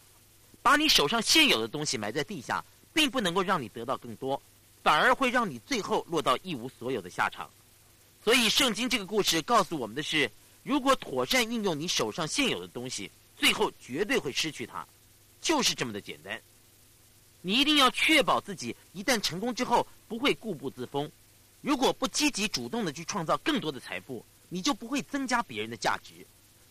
[0.60, 4.38] 把你手上现有的东西埋在地下，并不能够让你得到更多。
[4.82, 7.48] 反而会让你最后落到一无所有的下场。
[8.22, 10.30] 所以，圣经这个故事告诉我们的是：
[10.62, 14.86] 如果妥善运用你手上现有的东西，最后绝对会失去它，
[15.40, 16.40] 就是这么的简单。
[17.40, 21.10] 你一定要确保自己一旦成功之后不会固步自封。
[21.62, 26.26] 如果不积极主动的去创造更多的财富，你就不会增加别人的价值。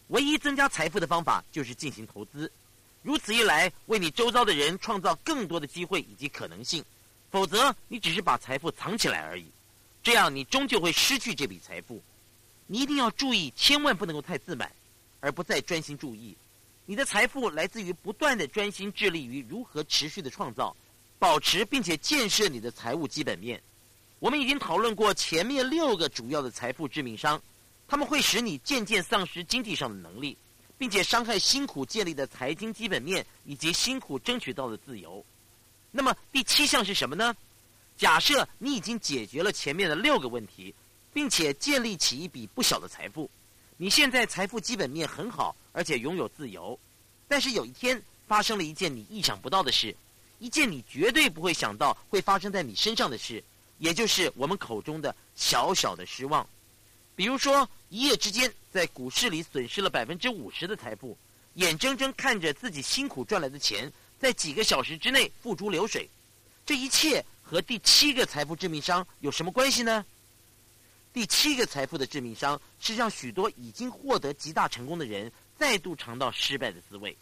[0.09, 2.51] 唯一增加财富的方法就是进行投资。
[3.01, 6.83] 如此一来，为你周遭的人创造更多的机会以及可能性。
[7.31, 9.45] 否则，你只是把财富藏起来而已，
[10.03, 12.01] 这样你终究会失去这笔财富。
[12.71, 14.71] 你一定要注意，千万不能够太自满，
[15.19, 16.37] 而不再专心注意。
[16.85, 20.75] 你的财富来自于不断的专心致力于如何持续的创造、
[21.17, 23.59] 保持并且建设你的财务基本面。
[24.19, 27.41] 我们已经讨论过前面六个主要的财富致命伤，
[27.87, 30.37] 他们会使你渐渐丧失经济上的能力，
[30.77, 35.25] 并且伤害辛苦建立的财经基本面以及辛苦争取到的自由。
[35.89, 37.35] 那么第七项是什么呢？
[37.97, 40.75] 假设你已经解决了前面的六个问题，
[41.19, 43.29] 并且建立起一笔不小的财富，
[43.75, 46.79] 你现在财富基本面很好，而且拥有自由。
[47.27, 49.93] 但是有一天发生了一件你意想不到的事，
[50.39, 53.43] 一件你绝对不会想到会发生在你身上的事，
[53.79, 56.47] 也就是我们口中的小小的失望。
[57.17, 61.17] 比如说，一夜之间在股市里损失了百分之五十的财富，
[61.55, 63.91] 眼睁睁看着自己辛苦赚来的钱。
[64.17, 66.09] 在几个小时之内付诸流水，
[66.65, 70.05] 这一切和第七个财富致命伤有什么关系呢？
[71.11, 77.17] 第七个财富的致命伤是让许多已经获得极大成功的人再度尝到失败的滋味。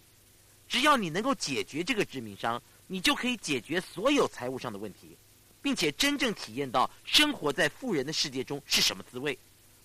[0.67, 5.15] 只要你能够解决这个致命伤，你就可以解决所有财务上的问题，
[5.61, 9.37] 并且真正体验到生活在富人的世界中是什么滋味。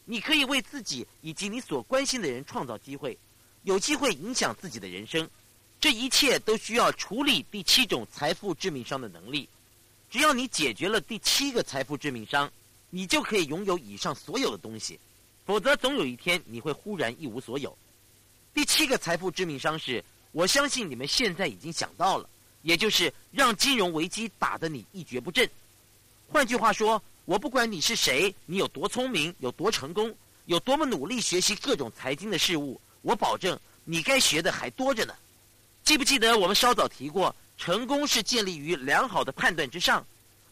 [0.04, 3.16] 你可以为自己以及你所关心的人创造机会，
[3.62, 5.30] 有机会影响自己的人生。
[5.80, 9.48] 这一切都需要处理第七种财富致命伤的能力。
[10.10, 12.52] 只要你解决了第七个财富致命伤，
[12.94, 15.00] 你就可以拥有以上所有的东西。
[15.46, 17.74] 否则，总有一天你会忽然一无所有。
[18.52, 22.28] 第七个财富致命伤是，我相信你们现在已经想到了，
[22.60, 25.48] 也就是让金融危机打得你一蹶不振。
[26.28, 35.14] 换句话说，我不管你是谁，你有多聪明，有多成功，有多么努力学习各种财经的事物，我保证你该学的还多着呢。
[35.82, 40.06] 记不记得我们稍早提过，成功是建立于良好的判断之上，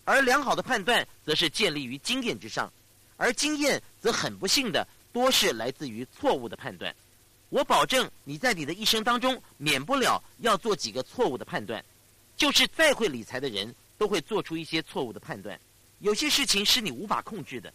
[0.04, 2.72] 而良好的判断则是建立于经验之上，
[3.16, 6.94] 而经验则很不幸的多是来自于错误的判断。
[7.48, 11.84] 我保证你在你的一生当中免不了要做几个错误的判断，
[12.36, 15.58] 就是再会理财的人都会做出一些错误的判断。
[15.98, 17.72] 有些事情是你无法控制的，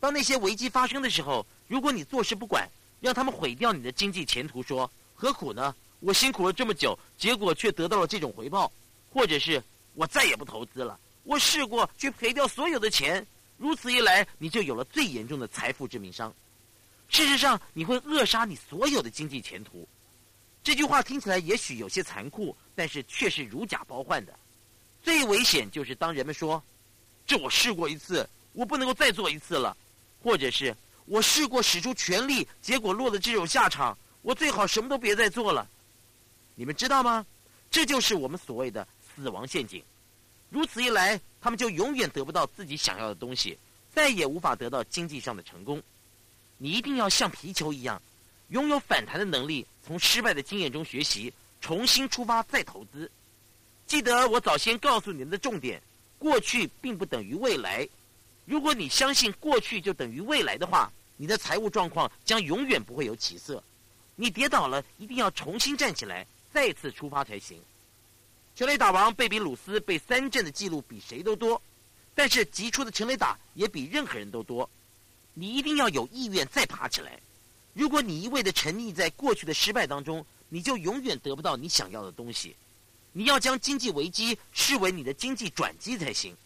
[0.00, 2.68] 当那些危机发生的时候，如果你坐视不管，
[3.00, 5.74] 让他们毁掉你的经济前途，说何苦呢？
[6.00, 8.70] 我辛苦了这么久，结果却得到了这种回报，
[9.10, 9.62] 或者是
[9.94, 10.98] 我再也不投资了。
[11.24, 13.26] 我试过去赔掉所有的钱，
[13.58, 16.32] 如此一来，你就有了最严重的财富致命伤。
[17.08, 19.86] 事实上，你会扼杀你所有的经济前途。
[20.62, 24.38] 这句话听起来也许有些残酷，但是却是如假包换的。
[25.02, 26.62] 最危险就是当人们说
[27.26, 29.76] ：“这我试过一次，我不能够再做一次了。”
[30.22, 30.74] 或者是
[31.04, 35.68] 我试过使出全力，结果落得这种下场，我最好什么都别再做了。
[36.54, 37.24] 你们知道吗？
[37.70, 39.84] 这就是我们所谓的死亡陷阱。
[40.54, 43.58] 如此一来，他们就永远得不到自己想要的东西，
[43.92, 45.82] 再也无法得到经济上的成功。
[46.58, 48.00] 你一定要像皮球一样，
[48.50, 53.10] 拥有反弹的能力，从失败的经验中学习，重新出发再投资。
[53.84, 55.82] 记得我早先告诉你们的重点：
[56.20, 57.88] 过去并不等于未来。
[58.44, 63.60] 如果你相信过去就等于未来的话，你的财务状况将永远不会有起色。
[64.14, 66.24] 你跌倒了，一定要重新站起来。
[66.52, 67.60] 再次出发才行。
[68.56, 71.60] 全垒打王贝比鲁斯被三振的记录比谁都多，
[72.14, 74.70] 但是击出的全垒打也比任何人都多。
[75.32, 77.18] 你一定要有意愿再爬起来。
[77.72, 82.54] 如果你一味的沉溺在过去的失败当中，你就永远得不到你想要的东西。
[83.12, 86.36] 你要将经济危机视为你的经济转机才行。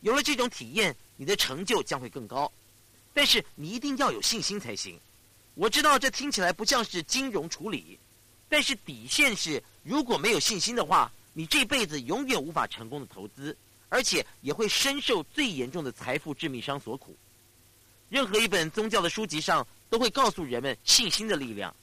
[0.00, 2.52] 有了这种体验，你的成就将会更高。
[3.14, 5.00] 但是你一定要有信心才行。
[5.54, 7.98] 我知道这听起来不像是金融处理，
[8.50, 13.54] 但是底线是，如果没有信心的话，你这辈子永远无法成功的投资，
[13.90, 17.14] 而且也会深受最严重的财富致命伤所苦。
[18.08, 21.74] 任何一本宗教的书籍上都会告诉人们信心的力量。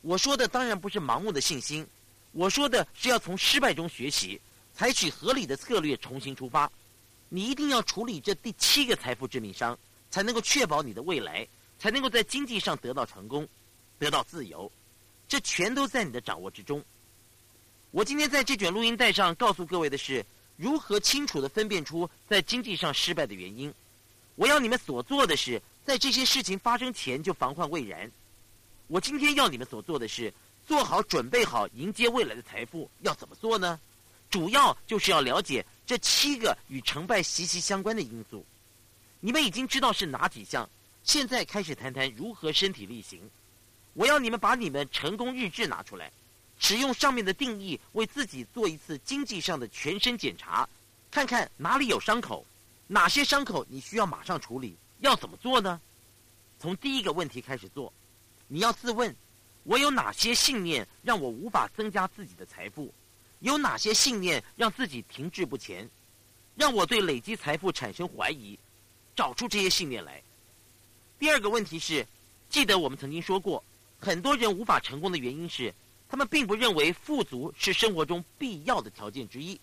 [0.00, 1.86] 我说的当然不是盲目的信心，
[2.32, 4.40] 我说的是要从失败中学习，
[4.72, 6.72] 采取合理的策略重新出发。
[7.28, 9.78] 你一定要处理这第七个财富致命伤，
[10.10, 11.46] 才能够确保你的未来。
[11.80, 13.48] 才能够在经济上得到成功，
[13.98, 14.70] 得到自由，
[15.26, 16.84] 这全都在你的掌握之中。
[17.92, 20.24] 我今天在这卷录音带上告诉各位的是，
[20.56, 23.74] 如何清楚的分辨出在经济上失败的原因。
[24.36, 28.08] 我要你们所做的是，在这些事情发生前就防患未然。
[28.86, 30.32] 我今天要你们所做的是，
[30.68, 32.88] 做好准备好迎接未来的财富。
[33.00, 33.80] 要怎么做呢？
[34.30, 38.46] 主要就是要了解这七个与成败息息相关的因素。
[39.18, 40.68] 你们已经知道是哪几项？
[41.02, 43.20] 现在开始谈谈如何身体力行。
[43.94, 46.12] 我要你们把你们成功日志拿出来，
[46.60, 50.68] 使用上面的定义为自己做一次经济上的全身检查，
[51.10, 52.46] 看看哪里有伤口，
[52.86, 54.76] 哪些伤口你需要马上处理。
[55.00, 55.80] 要怎么做呢？
[56.60, 57.90] 从第一个问题开始做。
[58.46, 59.16] 你要自问：
[59.64, 62.92] 我有哪些信念让我无法增加自己的财富？
[63.38, 65.88] 有哪些信念让自己停滞不前，
[66.54, 68.58] 让我对累积财富产生怀疑？
[69.16, 70.22] 找出这些信念来。
[71.18, 72.06] 第二个问题是，
[72.50, 73.64] 记得我们曾经说过，
[73.98, 75.74] 很多人无法成功的原因是，
[76.10, 79.58] 他们并不认为富足是生活中必要的条件之一。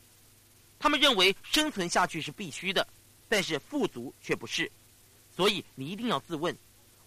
[0.79, 2.87] 他们认为生存下去是必须的，
[3.27, 4.71] 但是富足却不是。
[5.35, 6.55] 所以你一定要自问：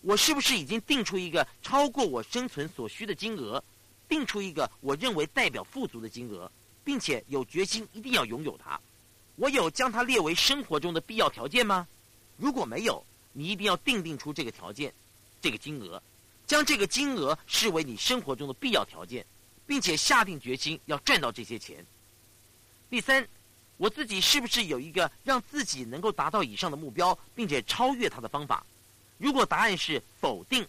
[0.03, 3.65] 我是不是已经定出一个超过我生存所需的金额，
[4.09, 6.51] 定出一个我认为代表富足的金额，
[6.85, 8.79] 并且有决心一定要拥有它？
[9.37, 11.89] 我有将它列为生活中的必要条件吗？
[12.37, 14.93] 如果没有，你一定要定定出这个条件，
[15.41, 16.03] 这个金额，
[16.51, 19.25] 将这个金额视为你生活中的必要条件，
[19.69, 21.87] 并且下定决心要赚到这些钱。
[22.91, 23.25] 第三，
[23.77, 28.67] 我自己是不是有一个让自己能够达到以上的目标，并且超越它的方法？
[29.17, 30.67] 如果答案是否定，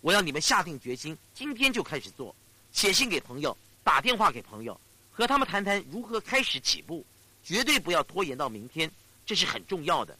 [0.00, 2.34] 我要你们下定决心，今天就开始做，
[2.72, 4.80] 写信给朋友，打电话给朋友，
[5.12, 7.06] 和他们谈谈如何开始起步，
[7.44, 8.90] 绝对不要拖延到明天，
[9.24, 10.18] 这是很重要的。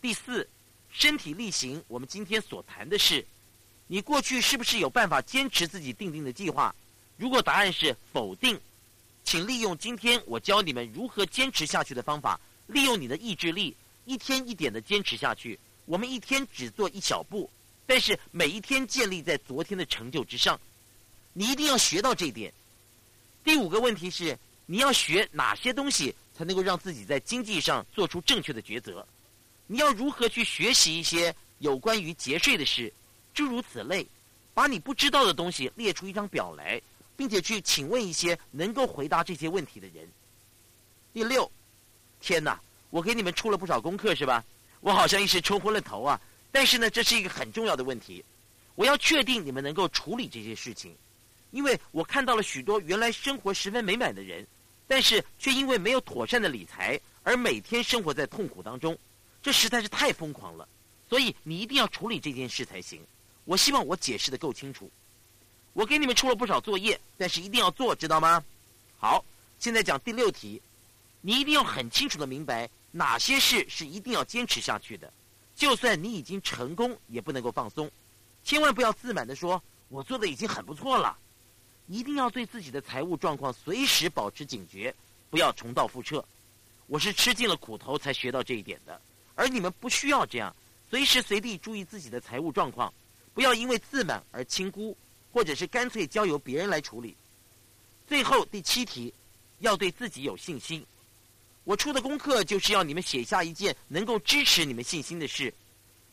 [0.00, 0.48] 第四。
[0.96, 3.26] 身体力行，我们今天所谈的是，
[3.86, 6.74] 你过去是不是有办法坚持自己定定的计划？
[7.16, 8.58] 如果答案是否定，
[9.24, 15.58] 请利用今天我教你们如何坚持下去的方法，利用你的意志力，一天一点的坚持下去。
[15.86, 17.50] 我们一天只做一小步，
[17.86, 20.58] 但是每一天建立在昨天的成就之上。
[21.34, 22.52] 你一定要学到这一点。
[23.44, 29.06] 第五个问题是，你要学哪些东西才能够让自己在经济上做出正确的抉择？
[29.66, 32.92] 你要如何去学习一些有关于节税的事，
[33.34, 34.06] 诸如此类，
[34.54, 36.80] 把你不知道的东西列出一张表来，
[37.16, 40.08] 并且去请问一些能够回答这些问题的人。
[41.12, 41.50] 第六，
[42.20, 42.60] 天哪，
[42.90, 44.44] 我给你们出了不少功课是吧？
[44.80, 46.20] 我好像一时冲昏了头啊！
[46.52, 48.24] 但是呢，这是一个很重要的问题，
[48.76, 50.94] 我要确定你们能够处理这些事情，
[51.50, 54.46] 因为我看到了许多原来生活十分美满的人，
[54.86, 58.96] 但是却因为没有妥善的理财而每天生活在痛苦当中。
[59.42, 60.68] 这实在是太疯狂了，
[61.08, 63.00] 所以你一定要处理这件事才行。
[63.44, 64.90] 我希望我解释的够清楚。
[65.72, 68.42] 我给你们出了不少作业，但是一定要做，知道吗？
[68.98, 69.24] 好，
[69.58, 70.62] 现在讲第六题，
[71.20, 75.12] 你一定要很清楚的明白哪些事是一定要坚持下去的。
[75.56, 77.90] 就算你已经成功，也不能够放松，
[78.44, 81.16] 千万不要自满的说“我做的已经很不错了”。
[81.86, 84.94] 一定要对自己的财务状况随时保持警觉，
[85.28, 86.24] 不要重蹈覆辙。
[86.86, 89.00] 我是吃尽了苦头才学到这一点的。
[89.34, 90.54] 而你们不需要这样，
[90.88, 92.92] 随时随地注意自己的财务状况，
[93.34, 94.96] 不要因为自满而轻估，
[95.32, 97.16] 或者是干脆交由别人来处理。
[98.06, 99.12] 最后第七题，
[99.58, 100.86] 要对自己有信心。
[101.64, 105.52] 我出的功课就是要你们写下一件能够支持你们信心的事，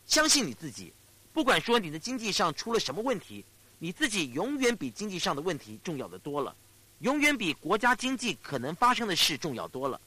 [0.05, 0.91] 相信你自己。
[1.34, 3.45] 不管说你的经济上出了什么问题，
[3.78, 6.55] 你自己永远比经济上的问题重要的多了，
[6.99, 9.99] 永远比国家经济可能发生的事重要多了。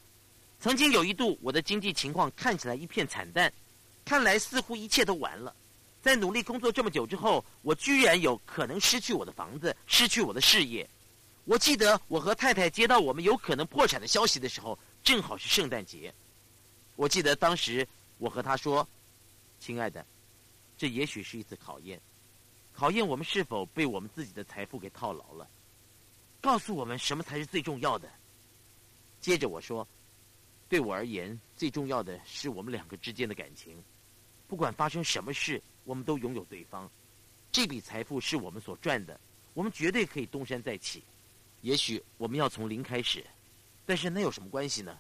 [0.61, 3.53] 曾经有一度，我的经济情况看起来一片惨淡，
[4.05, 5.55] 看来似乎一切都完了。
[6.05, 10.87] 在努力工作这么久之后，我居然有可能失去我的房子，失去我的事业。
[11.47, 16.13] 我记得我和太太接到我们有可能破产的消息的时候，正好是圣诞节。
[16.97, 17.89] 我记得当时
[18.19, 18.87] 我和她说
[19.59, 20.05] ：“亲爱的，
[20.77, 21.99] 这也许是一次考验，
[22.75, 25.49] 考验我们是否被我们自己的财富给套牢了。
[26.43, 28.07] 告诉我们什么才是最重要的。
[29.23, 29.89] 接着我说，
[30.69, 33.83] 对我而言，最重要的是我们两个之间的感情。
[34.47, 36.91] 不管发生什么事，我们都拥有对方。
[37.53, 39.19] 这笔财富是我们所赚的，
[39.53, 41.03] 我们绝对可以东山再起。
[41.61, 43.25] 也许我们要从零开始，
[43.87, 44.99] 但是那有什么关系呢？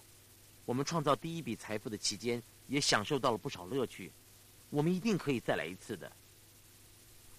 [0.64, 4.10] 我们创造第一笔财富的期间，也享受到了不少乐趣。
[4.70, 6.10] 我们一定可以再来一次的。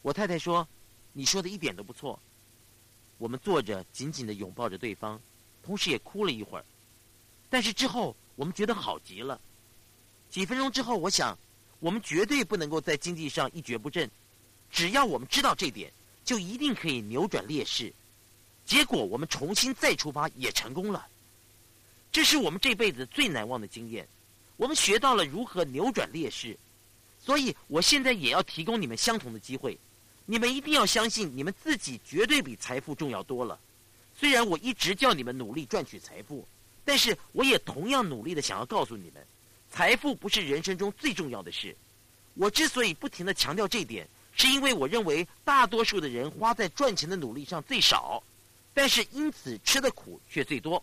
[0.01, 0.67] 我太太说
[1.11, 2.19] ：“你说的一点都不错。”
[3.17, 5.19] 我们坐着紧紧的拥抱着对方，
[5.63, 6.65] 同时也哭了一会儿。
[7.49, 9.39] 但是之后我们觉得好极了。
[10.29, 11.37] 几分钟之后，我想，
[11.85, 14.09] 我们绝对不能够在经济上一蹶不振。
[14.71, 17.93] 只要我们知道这点，就一定可以扭转劣势。
[18.65, 21.05] 结果我们重新再出发也成功了。
[22.11, 24.07] 这是我们这辈子最难忘的经验。
[24.57, 26.57] 我们学到了如何扭转劣势。
[27.19, 29.77] 所以我现在也要提供你们相同的机会。
[30.25, 33.59] 你们一定要相信，你们自己绝对比财富重要多了。
[34.17, 36.47] 虽然我一直叫你们努力赚取财富，
[36.83, 39.23] 但是我也同样努力的想要告诉你们，
[39.75, 41.75] 财富不是人生中最重要的事。
[42.35, 48.23] 我之所以不停的强调这点，是因为我认为大多数的人花在赚钱的努力上最少，
[48.73, 50.81] 但是因此吃的苦却最多。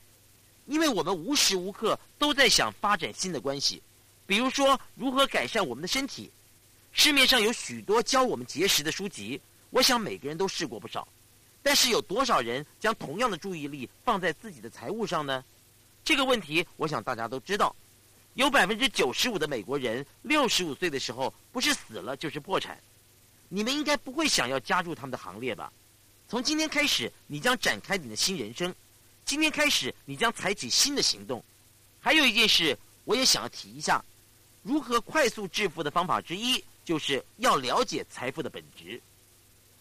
[0.67, 3.83] 因为我们无时无刻都在想发展新的关系，
[4.27, 6.31] 比如说如何改善我们的身体。
[6.93, 9.41] 市面上有许多教我们节食的书籍，
[9.71, 11.09] 我想每个人都试过不少。
[11.63, 15.43] 但是有多少人将同样的注意力放在自己的财务上呢？
[16.05, 17.75] 这个问题，我想大家都知道。
[18.35, 22.79] 有百分之九十五的美国人，六十五岁的时候不是死了就是破产。
[23.49, 25.73] 你们应该不会想要加入他们的行列吧？
[26.29, 28.75] 从今天开始，你将展开你的新人生。
[29.25, 31.45] 今天开始，你将采取新的行动。
[32.01, 34.03] 还有一件事，我也想要提一下：
[34.63, 36.63] 如何快速致富的方法之一。
[36.85, 39.01] 就是要了解财富的本质。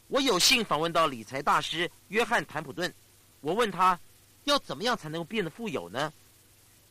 [0.08, 2.94] 我有幸访问到理财大师约翰·坦普顿，
[3.40, 4.00] 我问他，
[4.44, 6.14] 要怎么样才能够变得富有呢？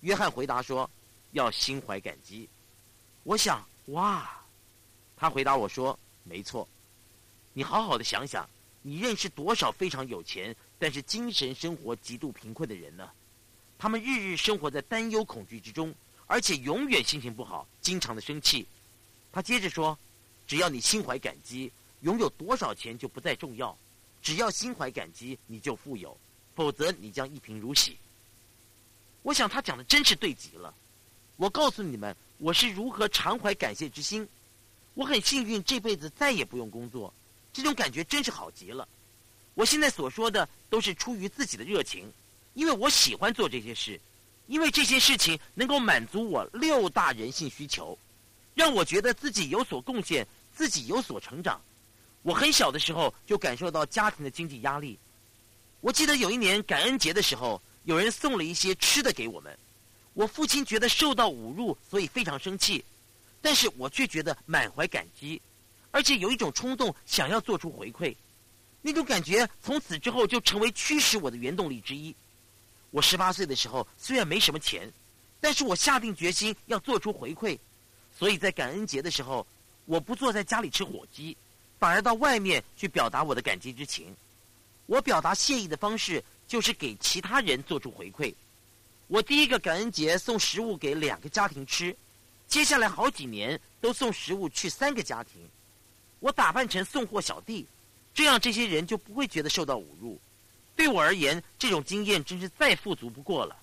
[0.00, 0.90] 约翰回答说，
[1.32, 2.48] 要心怀感激。
[3.22, 4.40] 我想，哇！
[5.16, 6.66] 他回答我说，没错。
[7.52, 8.48] 你好好的想想，
[8.82, 13.10] 你认识多少非常有钱，但是精神生活极度贫困的人呢？
[13.78, 15.94] 他们日日生活在担忧恐惧之中，
[16.26, 18.66] 而且永远心情不好，经常的生气。
[19.32, 19.98] 他接着说
[20.46, 21.70] ：“只要你心怀感激，
[22.00, 23.76] 拥有多少钱就不再重要。
[24.22, 26.16] 只要心怀感激，你就富有；
[26.54, 27.96] 否则，你将一贫如洗。”
[29.22, 30.74] 我想他讲的真是对极了。
[31.40, 34.28] 我告诉你们，我是如何常怀感谢之心。
[34.92, 37.10] 我很幸运，这辈子再也不用工作，
[37.50, 38.86] 这种感觉真是好极了。
[39.54, 42.12] 我现在所说的都是出于自己的热情，
[42.52, 43.98] 因为我喜欢做这些事，
[44.48, 47.96] 因为这些事情能够满足我六大人性需求。
[48.54, 51.58] 让我觉得自己有所贡献，自己有所成长。
[52.20, 54.98] 我很小的时候就感受到家庭的经济压力。
[55.80, 59.58] 我记得有一年感恩节的时候，有人送了一些吃的给我们。
[60.14, 62.84] 我父亲觉得受到侮辱，所以非常生气，
[63.40, 65.40] 但是我却觉得满怀感激，
[65.90, 68.14] 而且有一种冲动想要做出回馈。
[68.82, 72.14] 那种感觉从此之后就成为驱使我的原动力之一。
[72.90, 74.90] 我十八岁的时候虽然没什么钱，
[75.40, 77.58] 但是我下定决心要做出回馈。
[78.18, 79.46] 所以在感恩节的时候，
[79.84, 81.36] 我不坐在家里吃火鸡，
[81.78, 84.14] 反而到外面去表达我的感激之情。
[84.86, 88.34] 我表达谢意的方式就是给其他人做出回馈。
[89.10, 91.96] 我第一个感恩节送食物给两个家庭吃，
[92.46, 95.42] 接下来好几年都送食物去三个家庭。
[96.20, 97.66] 我打扮成送货小弟，
[98.14, 100.16] 这样这些人就不会觉得受到侮辱。
[100.76, 103.56] 对我而言，这种经验真是再富足不过了，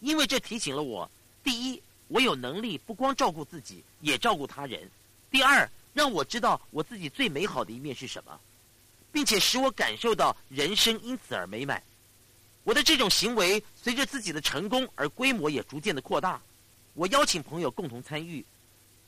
[0.00, 1.08] 因为这提醒了我：
[1.44, 1.82] 第一。
[2.10, 4.90] 我有能力不光照顾自己，也照顾他人。
[5.30, 8.40] 第二，让我知道我自己最美好的一面是什么，
[9.12, 11.82] 并且使我感受到人生因此而美满。
[12.68, 16.38] 我的这种行为随着自己的成功而规模也逐渐的扩大。
[16.92, 18.44] 我邀请朋友共同参与，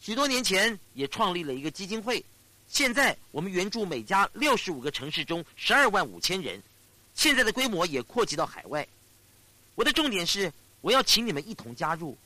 [0.00, 2.24] 许多年前也创立了一个基金会。
[2.68, 6.62] 现在我们援助每家六十五个城市中十二万五千人，
[7.12, 8.88] 现在的规模也扩及到海外。
[9.74, 10.50] 我的重点是，
[10.80, 12.16] 我要请你们一同加入。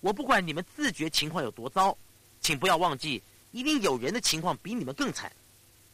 [0.00, 1.96] 我不管你们自觉情况有多糟，
[2.40, 3.22] 请不要忘记，
[3.52, 5.30] 一定有人的情况比你们更惨。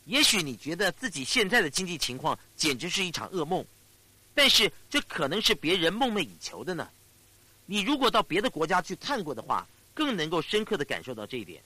[0.07, 3.62] 也许你觉得自己现在的经济情况简直是一场噩梦，
[4.39, 6.89] 但是这可能是别人梦寐以求的呢。
[7.66, 11.61] 你如果到别的国家去看过的话，更能够深刻的感受到这一点。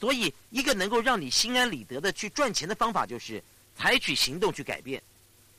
[0.00, 3.40] 所以，一个能够让你心安理得的去赚钱的方法，就是
[3.76, 5.00] 采取行动去改变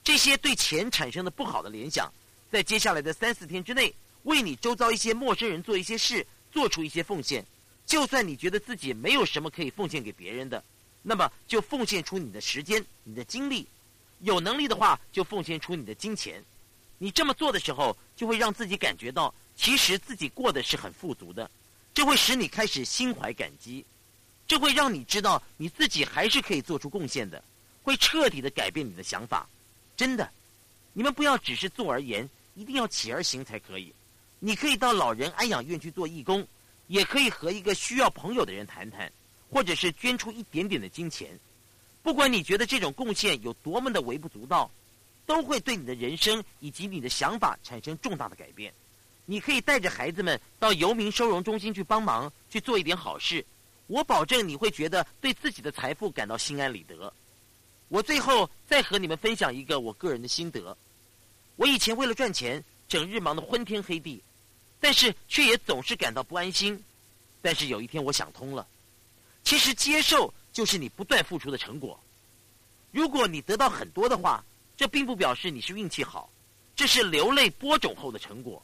[0.04, 2.12] 这些对钱产生的不好的联想。
[2.52, 3.96] 在接下来的三四天之内。
[4.24, 7.44] 为你周遭一些陌生人做一些事，做出一些奉献，
[7.88, 10.62] 就算你觉得自己没有什么可以奉献给别人的，
[11.02, 13.66] 那么就奉献出你的时间、你的精力；
[14.22, 16.44] 有能力的话，就奉献出你的金钱。
[16.98, 21.50] 你这么做的时候，就会让自己感觉到，其实自己过的是很富足的。
[21.94, 23.84] 这会使你开始心怀感激，
[24.48, 27.44] 这会让你知道你自己还是可以做出贡献的，
[27.84, 29.50] 会彻底的改变你的想法。
[29.98, 30.32] 真的，
[30.94, 33.94] 你们不要只是做而言，一定要起而行才可以。
[34.40, 36.48] 你可以到老人安养院去做义工，
[36.88, 39.12] 也可以和一个需要朋友的人谈谈，
[39.50, 41.38] 或者是捐出一点点的金钱。
[42.04, 44.70] 不管你觉得这种贡献有多么的微不足道，
[45.26, 48.74] 都会对你的人生以及你的想法产生重大的改变。
[49.26, 53.46] 你可以带着孩子们到游民收容中心去帮忙，去做一点好事。
[53.88, 57.14] 我保证你会觉得对自己的财富感到心安理得。
[57.88, 60.76] 我最后再和你们分享一个我个人的心得。
[61.56, 64.22] 我以前为了赚钱，整日忙得昏天黑地。
[64.84, 66.84] 但是却也总是感到不安心，
[67.40, 68.68] 但是有一天我想通了，
[69.44, 72.00] 其实接受就是你不断付出的成果。
[72.92, 74.44] 如果你得到很多的话，
[74.76, 76.30] 这并不表示你是运气好，
[76.76, 78.62] 这是流泪播种后的成果。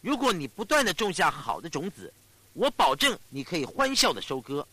[0.00, 2.12] 如果你不断的种下好的种子，
[2.52, 4.66] 我保证你可以欢笑的收割。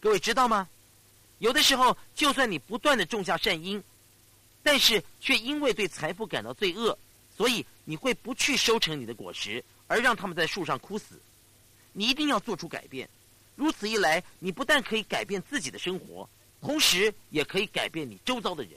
[0.00, 0.68] 各位知道吗？
[1.38, 3.82] 有的时候，就算你不断的种下善因，
[4.62, 6.96] 但是却因为对财富感到罪恶，
[7.36, 9.64] 所以你会不去收成你的果实。
[9.88, 11.20] 而让他们在树上枯死，
[11.92, 13.06] 你一定要做出改变。
[13.62, 16.28] 如此一来，你不但可以改变自己的生活，
[16.60, 18.72] 同时也可以改变你周遭的人。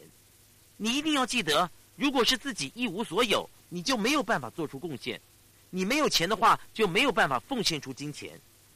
[0.78, 5.20] 你一定要记得，如果是自己一无所有，你就没有办法做出贡献。
[5.72, 8.30] 你没有钱的话，就没有办法奉献出金钱；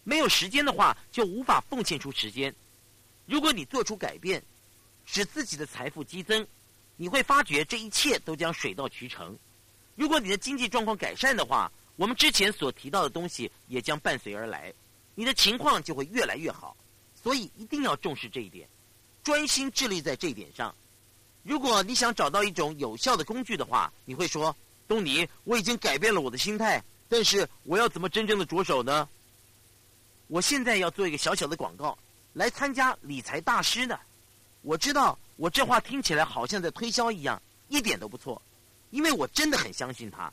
[0.03, 2.51] 没有时间的话，就无法奉献出时间。
[3.27, 4.41] 如果你做出改变，
[5.05, 6.47] 使自己的财富激增，
[6.97, 9.37] 你会发觉这一切都将水到渠成。
[9.95, 14.73] 如果你的经济状况改善的话，我们之前所提到的东西也将伴随而来，
[15.19, 16.77] 你的情况就会越来越好，
[17.21, 18.65] 所以一定要重视这一点，
[19.21, 20.73] 专心致力在这一点上。
[21.43, 24.55] 如果你想找到一种有效的工具的话，你会说
[24.87, 29.09] ：“东尼，我已经改变了我的心态，但是我要怎么真正的着手呢？”
[30.27, 31.99] 我现在要做一个小小的广告，
[32.31, 33.99] 来参加理财大师呢。
[34.61, 38.41] 我知道我这话听起来好像在推销一样，一点都不错，
[38.91, 40.31] 因为我真的很相信他。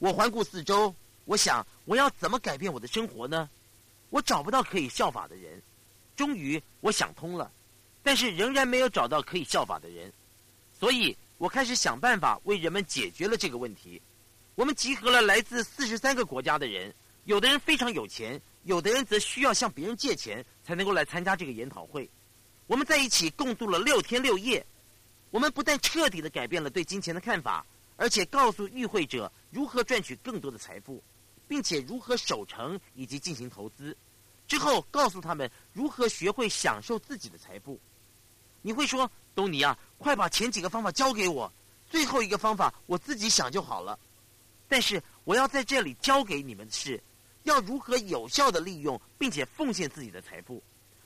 [0.00, 0.92] 我环顾四周，
[1.24, 3.48] 我想我要怎么改变我的生活呢？
[4.10, 5.62] 我找不到可以效法的人。
[6.16, 7.50] 终于我想通了，
[8.02, 10.12] 但是仍然没有找到可以效法的人，
[10.72, 14.00] 所以我开始想办法为人们解决了这个问题。
[14.54, 16.92] 我们集合了来自四十三个国家的人，
[17.24, 22.10] 有的人非常有钱，有的人则需要向别人借钱才能够来参加这个研讨会。
[22.66, 24.66] 我们在一起共度了六天六夜，
[25.30, 27.64] 我们不但彻底的改变了对金钱的看法。
[28.00, 31.02] 而且告诉与会者如何赚取更多的财富，
[31.48, 33.96] 并且如何守成以及进行投资。
[34.46, 37.80] 之后告诉他们如何学会享受自己的财富。
[38.62, 41.52] 你会说：“东尼啊，快把前几个方法教给我，
[41.88, 43.98] 最后一个方法我自己想就好了。”
[44.68, 47.02] 但是我要在这里教给你们的是，
[47.44, 50.62] 要如何有效的利用并且奉献自己的财富，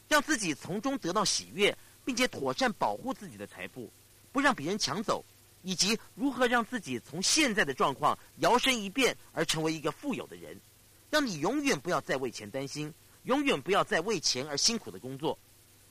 [0.09, 3.93] 让自己从中得到喜悦，并且妥善保护自己的财富，
[4.33, 5.25] 不让别人抢走。
[5.63, 10.61] 以及如何让自己从现在的状况摇身一变而成为一个富有的人，
[11.09, 12.93] 让你永远不要再为钱担心，
[13.23, 15.39] 永远不要再为钱而辛苦的工作。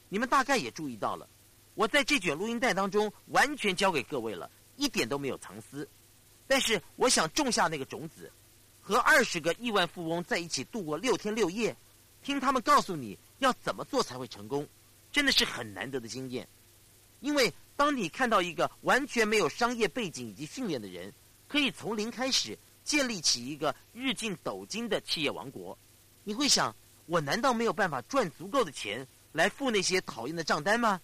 [0.10, 1.28] 你们大概也注意到了，
[1.74, 5.88] 我在这卷录音带当中完全交给各位了，一点都没有藏私。
[6.48, 8.30] 但是我想种下那个种子，
[8.82, 11.74] 和二十个亿万富翁在一起度过六天六夜，
[12.22, 14.68] 听他们告诉你要怎么做才会成功，
[15.14, 16.46] 真的是很难得的经验，
[17.22, 17.54] 因为。
[17.82, 21.12] 当你看到一个完全没有商业背景以及训练的人，
[21.48, 25.76] 可以从零开始建立起一个日进斗金的企业王国，
[26.24, 26.76] 你会想：
[27.08, 31.02] 我难道没有办法赚足够的钱来付那些讨厌的账单吗？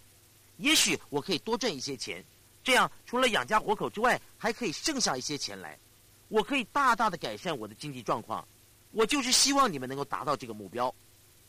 [0.58, 2.24] 也许我可以多挣一些钱，
[2.64, 5.80] 这样除了养家活口之外，还可以剩下一些钱来，
[6.28, 8.48] 我可以大大的改善我的经济状况。
[8.92, 10.94] 我就是希望你们能够达到这个目标，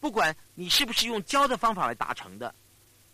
[0.01, 2.55] 不管你是不是用教的方法来达成的。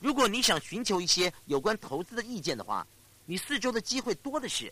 [0.05, 2.87] 如果你想寻求一些有关投资的意见的话，
[3.25, 4.71] 你四周的机会多的是。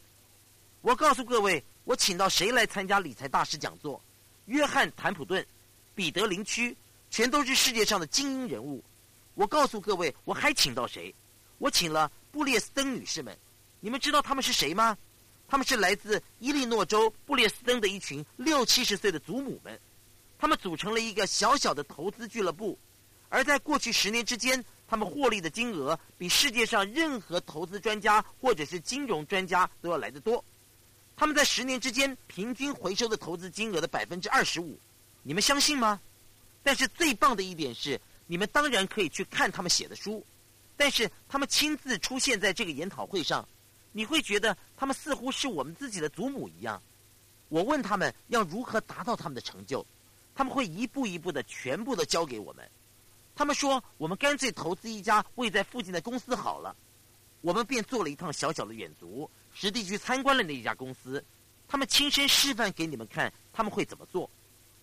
[0.83, 3.99] 我告诉各位，我请到谁来参加理财大师讲座？
[4.45, 5.43] 约翰·坦普顿、
[5.95, 6.77] 彼得·林区，
[7.09, 8.85] 全都是世界上的精英人物。
[9.33, 11.15] 我告诉各位，我还请到谁？
[11.57, 13.35] 我请了布列斯登女士们。
[13.81, 14.95] 你们知道他们是谁吗？
[15.49, 19.81] 他们是来自伊利诺州布列斯登的一群六七十岁的祖母们。
[20.39, 22.79] 他们组成了一个小小的投资俱乐部，
[23.31, 24.63] 而在过去十年之间。
[24.93, 30.45] 他们获利的金额比世界上任何投资专家或者是金融专家都要来得多。
[31.17, 34.79] 他们在十年之间平均回收的投资金额的百分之二十五，
[35.23, 35.99] 你们相信吗？
[36.63, 40.23] 但是最棒的一点是，你们当然可以去看他们写的书，
[40.77, 43.49] 但是他们亲自出现在这个研讨会上，
[43.93, 46.83] 你会觉得他们似乎是我们自己的祖母一样。
[47.49, 49.87] 我问他们要如何达到他们的成就，
[50.35, 52.71] 他们会一步一步的全部都交给我们。
[53.35, 56.75] 他们说我们干脆投资一家位在附近的公司好了。
[57.41, 61.25] 我们便做了一趟小小的远足，实地去参观了那一家公司。
[61.67, 64.31] 他们亲身示范给你们看，他们会怎么做。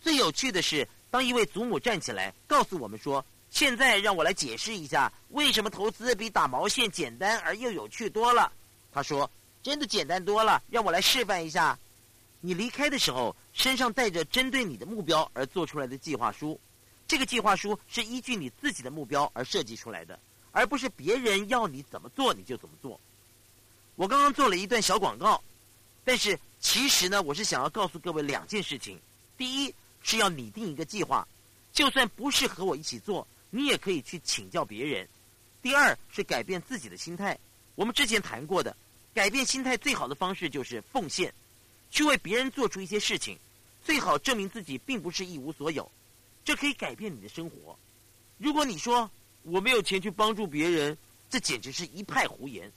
[0.02, 8.52] 最有趣的是，当一位祖母站起来告诉我们说：“现在让我来解释一下，为什么投资比打毛线简单而又有趣多了。”
[8.91, 9.30] 他说
[9.64, 11.78] ：“真的简单多了，让我来示范一下。”
[12.41, 16.60] 你离开的时候，身上带着针对你的目标而做出来的计划书。
[17.10, 20.18] 这个计划书是依据你自己的目标而设计出来的。
[20.51, 22.99] 而不是别人要你怎么做你就怎么做。
[23.95, 25.43] 我刚刚做了一段小广告，
[26.03, 28.99] 但是其实呢，我是想要告诉各位两件事情：
[29.38, 31.28] 第一是要拟定一个计划，
[31.72, 35.05] 就算不是和我一起做，你也可以去请教别人；
[35.62, 37.38] 第二是改变自己的心态。
[37.76, 38.76] 我们之前谈过的，
[39.14, 41.34] 改变心态最好的方式就是奉献，
[41.89, 43.38] 去为别人做出一些事情，
[43.84, 45.89] 最好证明自己并不是一无所有，
[46.44, 47.78] 这可以改变你的生活。
[48.38, 49.10] 如果你说，
[49.44, 50.98] 我没有钱去帮助别人，
[51.30, 52.72] 这简直是一派胡言。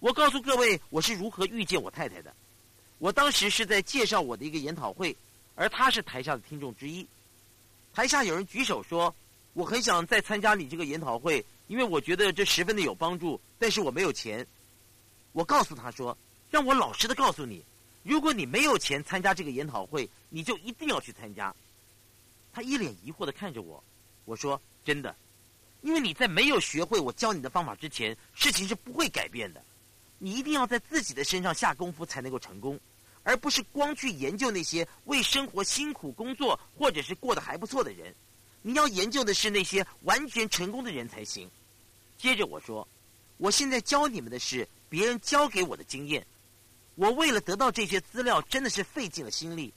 [0.00, 2.34] 我告诉各位，我是如何遇见我太太的。
[2.98, 5.16] 我当时是在介绍我的一个研讨会，
[5.54, 7.06] 而她是台下的听众之一。
[7.92, 9.14] 台下有人举手说
[9.54, 14.46] ：“我很想再参加你这个研讨会，因为我觉得这十分的有帮助，但是我没有钱。”
[15.32, 16.16] 我告诉他说
[16.50, 17.64] ：“让我老实的告诉你，
[18.02, 21.54] 如果你没有钱参加这个研讨会，你就一定要去参加。”
[22.54, 23.82] 他一脸疑惑的看着我，
[24.24, 25.14] 我说：“真的。”
[25.82, 29.62] 因为你在没有学会我教你的方法之前，事情是不会改变的。
[30.18, 32.78] 你一定要在自己的身上下功夫才能够成功，
[33.22, 38.14] 而不是光去研究那些为生活辛苦工作或者是过得还不错的人。
[38.62, 41.50] 你要研究的是那些完全成功的人才行。
[42.16, 42.86] 接着我说，
[43.36, 46.26] 我现在教你们的是别人教给我的经验。
[46.94, 49.74] 我为了得到这些资料，真的是费尽了心力，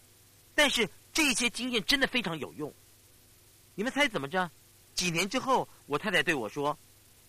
[0.56, 0.88] 但是
[1.18, 2.72] 这些经验真的非常有用。
[3.74, 4.52] 你们猜怎么着？
[4.94, 6.78] 几年之后，我太太对我说：“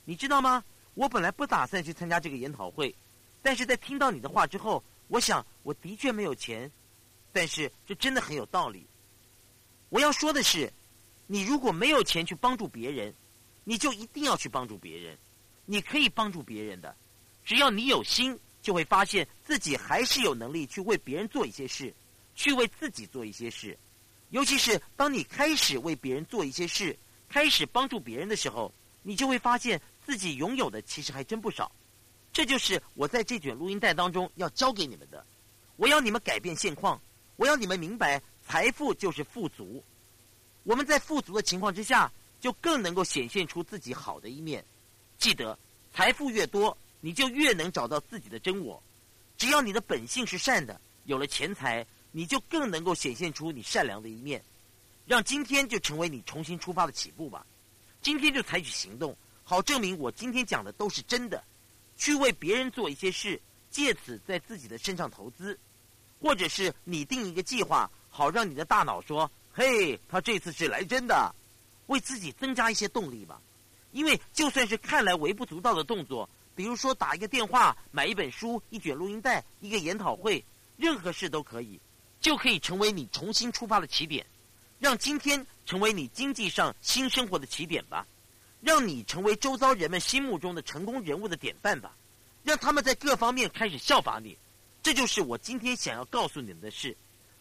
[0.05, 0.62] 你知道吗？
[0.93, 2.95] 我本来不打算去参加这个研讨会，
[3.41, 6.70] 但是在听到你的话之后，我想我的确没有钱，
[7.32, 8.86] 但是这真的很有道理。
[9.89, 10.70] 我要说的是，
[11.26, 13.14] 你如果没有钱去帮助别人，
[13.64, 15.16] 你就一定要去帮助别人。
[15.64, 16.95] 你可以帮助别人的，
[17.43, 21.95] 只要你有心，就会发现自己还是有能力去为别人做一些事，
[22.39, 23.76] 去为自己做一些事。
[24.30, 26.97] 尤其是当你开始为别人做一些事。”
[27.28, 28.72] 开始帮助别人的时候，
[29.03, 31.70] 你就会发现自己拥有的其实还真不少。
[32.32, 35.22] 这就是我在这卷录音带当中要教给你们的。
[35.76, 36.99] 我要你们改变现况，
[37.36, 39.84] 我要你们明白，财富就是富足。
[40.62, 42.11] 我们在富足的情况之下，
[42.41, 44.64] 就更能够显现出自己好的一面。
[45.18, 45.59] 记得，
[45.93, 48.82] 财富越多，你就越能找到自己的真我。
[49.36, 54.42] 只要你的本性是善的，有了钱财，你就更能够显现出你善良的一面。
[55.06, 57.46] 让今天就成为你重新出发的起步吧，
[58.02, 61.42] 今天就采取行动，好证明我今天讲的都是真的。
[61.96, 63.40] 去为别人做一些事，
[63.70, 65.59] 借此在自己的身上投资，
[66.20, 71.34] 或者是拟定一个计划，好让你的大脑说：“嘿，他这次是来真的。”
[71.88, 73.40] 为自己增加一些动力吧。
[73.92, 80.44] 因为就算是看来微不足道的动作，比如说打一个电话、买一本书、一卷录音带、一个研讨会，
[80.76, 81.80] 任何事都可以，
[82.21, 84.25] 就可以成为你重新出发的起点。
[84.79, 88.07] 让今天成为你经济上新生活的起点吧，
[88.61, 91.97] 让你成为周遭人们心目中的成功人物的典范吧，
[92.45, 94.39] 让他们在各方面开始效法你。
[94.81, 96.97] 这就是我今天想要告诉你们的事。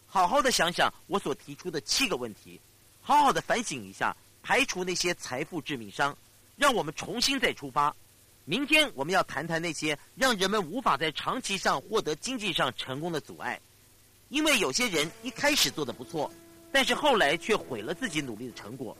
[0.06, 2.60] 好好的想想我所提出的七个问题，
[3.00, 6.16] 好好的反省一下，排除那些财富致命伤，
[6.56, 7.94] 让我们重新再出发。
[8.44, 13.60] 明天我们要谈谈那些让人们无法在长期上获得经济上成功的阻碍，
[14.28, 16.30] 因为有些人一开始做的不错。
[16.70, 18.94] 但是后来却毁了自己努力的成果。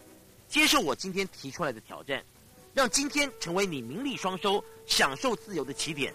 [0.48, 2.24] 接受我今天提出来的挑战，
[2.72, 6.10] 让今天成为你名利双收、享受自由的起点。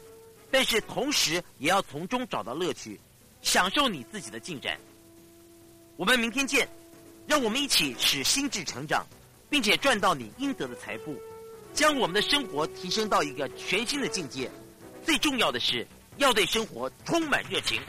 [0.49, 2.99] 但是同时也要从中找到乐趣，
[3.43, 4.79] 享受你自己的进展。
[5.95, 6.67] 我们明天见，
[7.27, 9.05] 让我们一起使心智成长，
[9.47, 11.15] 并且赚到你应得的财富，
[11.71, 14.49] 将我们的生活提升到一个全新的境界。
[15.05, 15.85] 最重要的是，
[16.17, 17.79] 要对生活充满热情。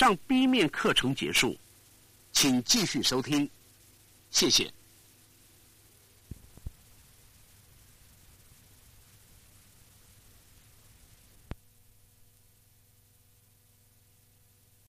[0.00, 1.54] 上 B 面课程结束，
[2.32, 3.46] 请继续收听，
[4.30, 4.72] 谢谢。